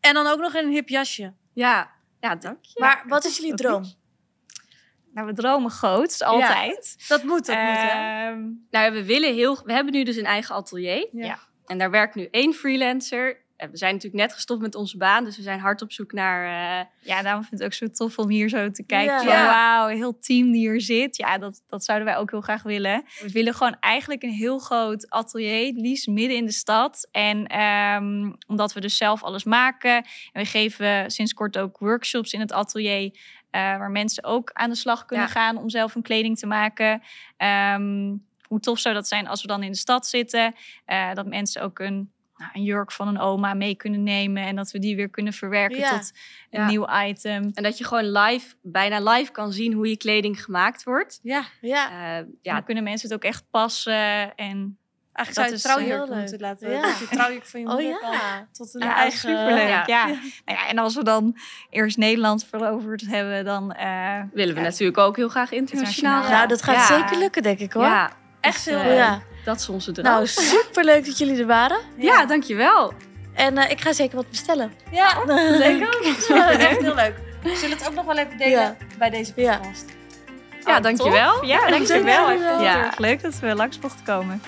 [0.00, 1.32] En dan ook nog in een hip jasje.
[1.52, 2.80] Ja, ja dank je.
[2.80, 3.84] Maar wat is jullie droom?
[5.16, 7.04] Nou, we dromen groot, altijd.
[7.08, 8.28] Dat moet, dat moet, hè?
[8.28, 9.58] Ehm, Nou, we willen heel...
[9.64, 11.08] We hebben nu dus een eigen atelier.
[11.12, 11.38] Ja.
[11.66, 13.44] En daar werkt nu één freelancer.
[13.56, 15.24] We zijn natuurlijk net gestopt met onze baan.
[15.24, 16.44] Dus we zijn hard op zoek naar...
[16.80, 19.14] eh, ja, daarom vind ik het ook zo tof om hier zo te kijken.
[19.14, 19.22] Ja.
[19.22, 19.46] Van.
[19.46, 21.16] Wauw, heel team die hier zit.
[21.16, 23.04] Ja, dat, dat zouden wij ook heel graag willen.
[23.20, 27.08] We willen gewoon eigenlijk een heel groot atelier, het liefst midden in de stad.
[27.10, 29.94] En ehm, omdat we dus zelf alles maken.
[30.32, 33.18] En we geven sinds kort ook workshops in het atelier.
[33.50, 35.32] eh, waar mensen ook aan de slag kunnen Ja.
[35.32, 37.02] gaan om zelf een kleding te maken.
[37.36, 38.14] Ehm,
[38.48, 40.54] hoe tof zou dat zijn als we dan in de stad zitten.
[40.84, 44.42] eh, dat mensen ook een, nou, een jurk van een oma mee kunnen nemen.
[44.42, 45.90] En dat we die weer kunnen verwerken Ja.
[45.98, 46.12] tot
[46.50, 46.66] een Ja.
[46.66, 47.50] nieuw item.
[47.54, 51.18] en dat je gewoon live, bijna live kan zien hoe je kleding gemaakt wordt.
[51.22, 51.90] Ja, Ja.
[51.90, 52.52] Eh, Ja.
[52.52, 54.34] Dan kunnen mensen het ook echt passen.
[54.36, 54.78] En
[55.12, 56.18] eigenlijk zou je Dat het is trouwjurk heel leuk.
[56.18, 56.70] moeten laten.
[56.70, 56.82] Ja.
[56.82, 58.48] Dat je trouwjurk van je Oh moeder kan ja.
[58.52, 59.18] tot een eigen...
[59.18, 59.68] superleuk.
[59.68, 59.82] Ja.
[59.86, 60.06] ja.
[60.06, 61.36] Nou ja, en als we dan
[61.70, 63.72] eerst Nederland veroverd hebben, dan...
[63.72, 66.28] eh, willen we ja, natuurlijk ook heel graag internationaal.
[66.28, 66.98] Nou, dat gaat Ja.
[66.98, 67.84] zeker lukken, denk ik hoor.
[67.84, 69.20] Ja, Echt heel eh, leuk.
[69.46, 70.06] Dat is onze droom.
[70.06, 71.78] Nou, superleuk dat jullie er waren.
[71.96, 72.92] ja, dankjewel.
[73.34, 74.72] En eh, ik ga zeker wat bestellen.
[74.90, 75.22] Ja,
[75.58, 75.80] Leuk.
[75.80, 76.02] ik ook.
[76.36, 77.14] Echt heel leuk.
[77.42, 78.76] We zullen het ook nog wel even delen Ja.
[78.98, 79.56] bij deze Ja.
[79.56, 79.84] podcast.
[80.64, 81.32] Ja, oh, dankjewel.
[81.38, 81.46] tof.
[81.46, 82.30] Ja, dankjewel.
[82.30, 82.58] Ja.
[82.58, 84.42] heel erg leuk dat we langs mochten komen.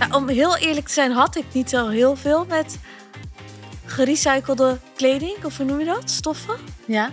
[0.00, 2.78] Ja, om heel eerlijk te zijn had ik niet zo heel veel met
[3.86, 5.44] gerecyclede kleding.
[5.44, 6.10] Of hoe noem je dat?
[6.10, 6.56] Stoffen.
[6.86, 7.10] Ja.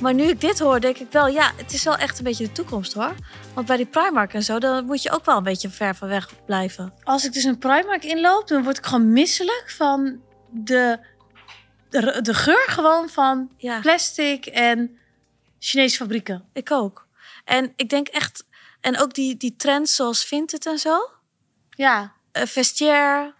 [0.00, 2.44] Maar nu ik dit hoor, denk ik wel, ja, het is wel echt een beetje
[2.46, 3.14] de toekomst hoor.
[3.54, 6.08] Want bij die Primark en zo, dan moet je ook wel een beetje ver van
[6.08, 6.94] weg blijven.
[7.02, 10.98] Als ik dus een Primark inloop, dan word ik gewoon misselijk van de,
[11.90, 14.98] de, de geur gewoon van Ja, plastic en
[15.58, 16.44] Chinese fabrieken.
[16.52, 17.06] ik ook.
[17.44, 18.44] En ik denk echt,
[18.80, 21.10] en ook die, die trends zoals Vinted en zo.
[21.70, 22.12] Ja.
[22.32, 23.34] Uh, vestiaire.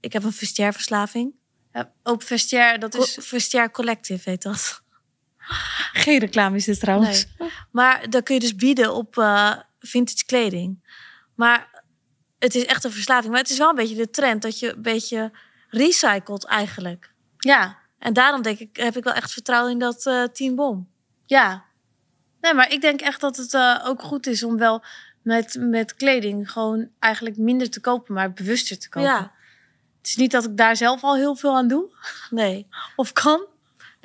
[0.00, 1.34] Ik heb een vestiaire verslaving.
[1.72, 3.14] ja ook vestiaire, dat is...
[3.14, 4.84] Co- Vestiaire Collective heet dat.
[6.04, 7.26] Geen reclame is dit trouwens.
[7.70, 10.84] Maar dan kun je dus bieden op eh, vintage kleding.
[11.34, 11.82] Maar
[12.38, 13.32] het is echt een verslaving.
[13.32, 15.32] Maar het is wel een beetje de trend dat je een beetje
[15.68, 17.12] recycelt eigenlijk.
[17.38, 17.78] Ja.
[17.98, 20.88] En daarom denk ik, heb ik wel echt vertrouwen in dat eh Team Bom.
[21.26, 21.64] Ja.
[22.40, 24.84] Nee, maar ik denk echt dat het eh, ook goed is om wel
[25.22, 29.10] met, met kleding gewoon eigenlijk minder te kopen, maar bewuster te kopen.
[29.10, 29.32] Ja,
[29.98, 31.90] Het is niet dat ik daar zelf al heel veel aan doe
[32.30, 32.68] nee.
[32.96, 33.46] of kan.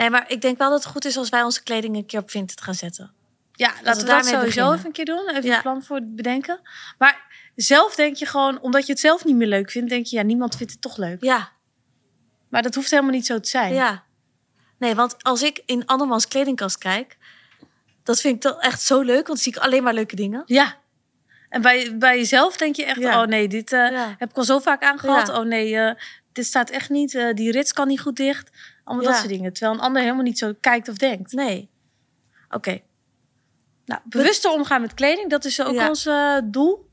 [0.02, 2.20] Nee, maar ik denk wel dat het goed is als wij onze kleding een keer
[2.20, 3.12] op Vinted gaan zetten.
[3.54, 4.74] Ja, laten we we dat daarmee sowieso beginnen.
[4.74, 5.30] even een keer doen.
[5.30, 5.56] Even Ja.
[5.56, 6.60] een plan voor bedenken.
[6.98, 7.22] Maar
[7.56, 10.22] zelf denk je gewoon, omdat je het zelf niet meer leuk vindt, denk je, ja,
[10.24, 11.24] niemand vindt het toch leuk.
[11.24, 11.52] Ja,
[12.50, 13.74] Maar dat hoeft helemaal niet zo te zijn.
[13.74, 14.04] ja.
[14.78, 17.18] Nee, want als ik in andermans kledingkast kijk,
[18.04, 19.14] dat vind ik toch echt zo leuk.
[19.16, 20.44] Want dan zie ik alleen maar leuke dingen.
[20.46, 20.76] Ja.
[21.50, 23.22] En bij, bij jezelf denk je echt, Ja.
[23.22, 24.16] oh nee, dit eh, Ja.
[24.18, 25.28] heb ik al zo vaak aangehad.
[25.28, 25.40] Ja.
[25.40, 25.96] Oh nee, eh,
[26.32, 27.16] dit staat echt niet.
[27.16, 28.50] eh, die rits kan niet goed dicht.
[28.92, 29.28] Allemaal dat Ja.
[29.28, 29.54] soort dingen.
[29.54, 31.32] Terwijl een ander helemaal niet zo kijkt of denkt.
[31.32, 31.70] Nee.
[32.50, 32.80] Oké.
[33.86, 35.88] Nou, bewuster omgaan met kleding, dat is ook Ja.
[35.88, 36.90] ons eh, doel.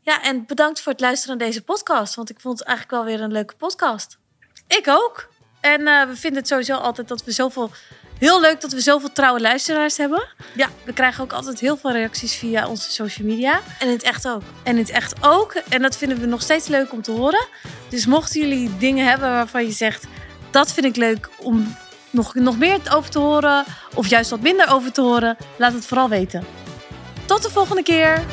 [0.00, 2.14] Ja, en bedankt voor het luisteren naar deze podcast.
[2.14, 4.18] Want ik vond het eigenlijk wel weer een leuke podcast.
[4.66, 5.30] Ik ook.
[5.60, 7.70] En eh, we vinden het sowieso altijd dat we zoveel...
[8.18, 10.28] Heel leuk dat we zoveel trouwe luisteraars hebben.
[10.54, 10.68] Ja.
[10.84, 13.60] We krijgen ook altijd heel veel reacties via onze social media.
[13.78, 14.42] En in het echt ook.
[14.62, 15.52] En in het echt ook.
[15.54, 17.46] En dat vinden we nog steeds leuk om te horen.
[17.88, 20.06] Dus mochten jullie dingen hebben waarvan je zegt...
[20.52, 21.76] dat vind ik leuk om
[22.10, 23.64] nog, nog meer over te horen...
[23.94, 25.36] of juist wat minder over te horen...
[25.58, 26.44] laat het vooral weten.
[27.24, 28.24] Tot de volgende keer!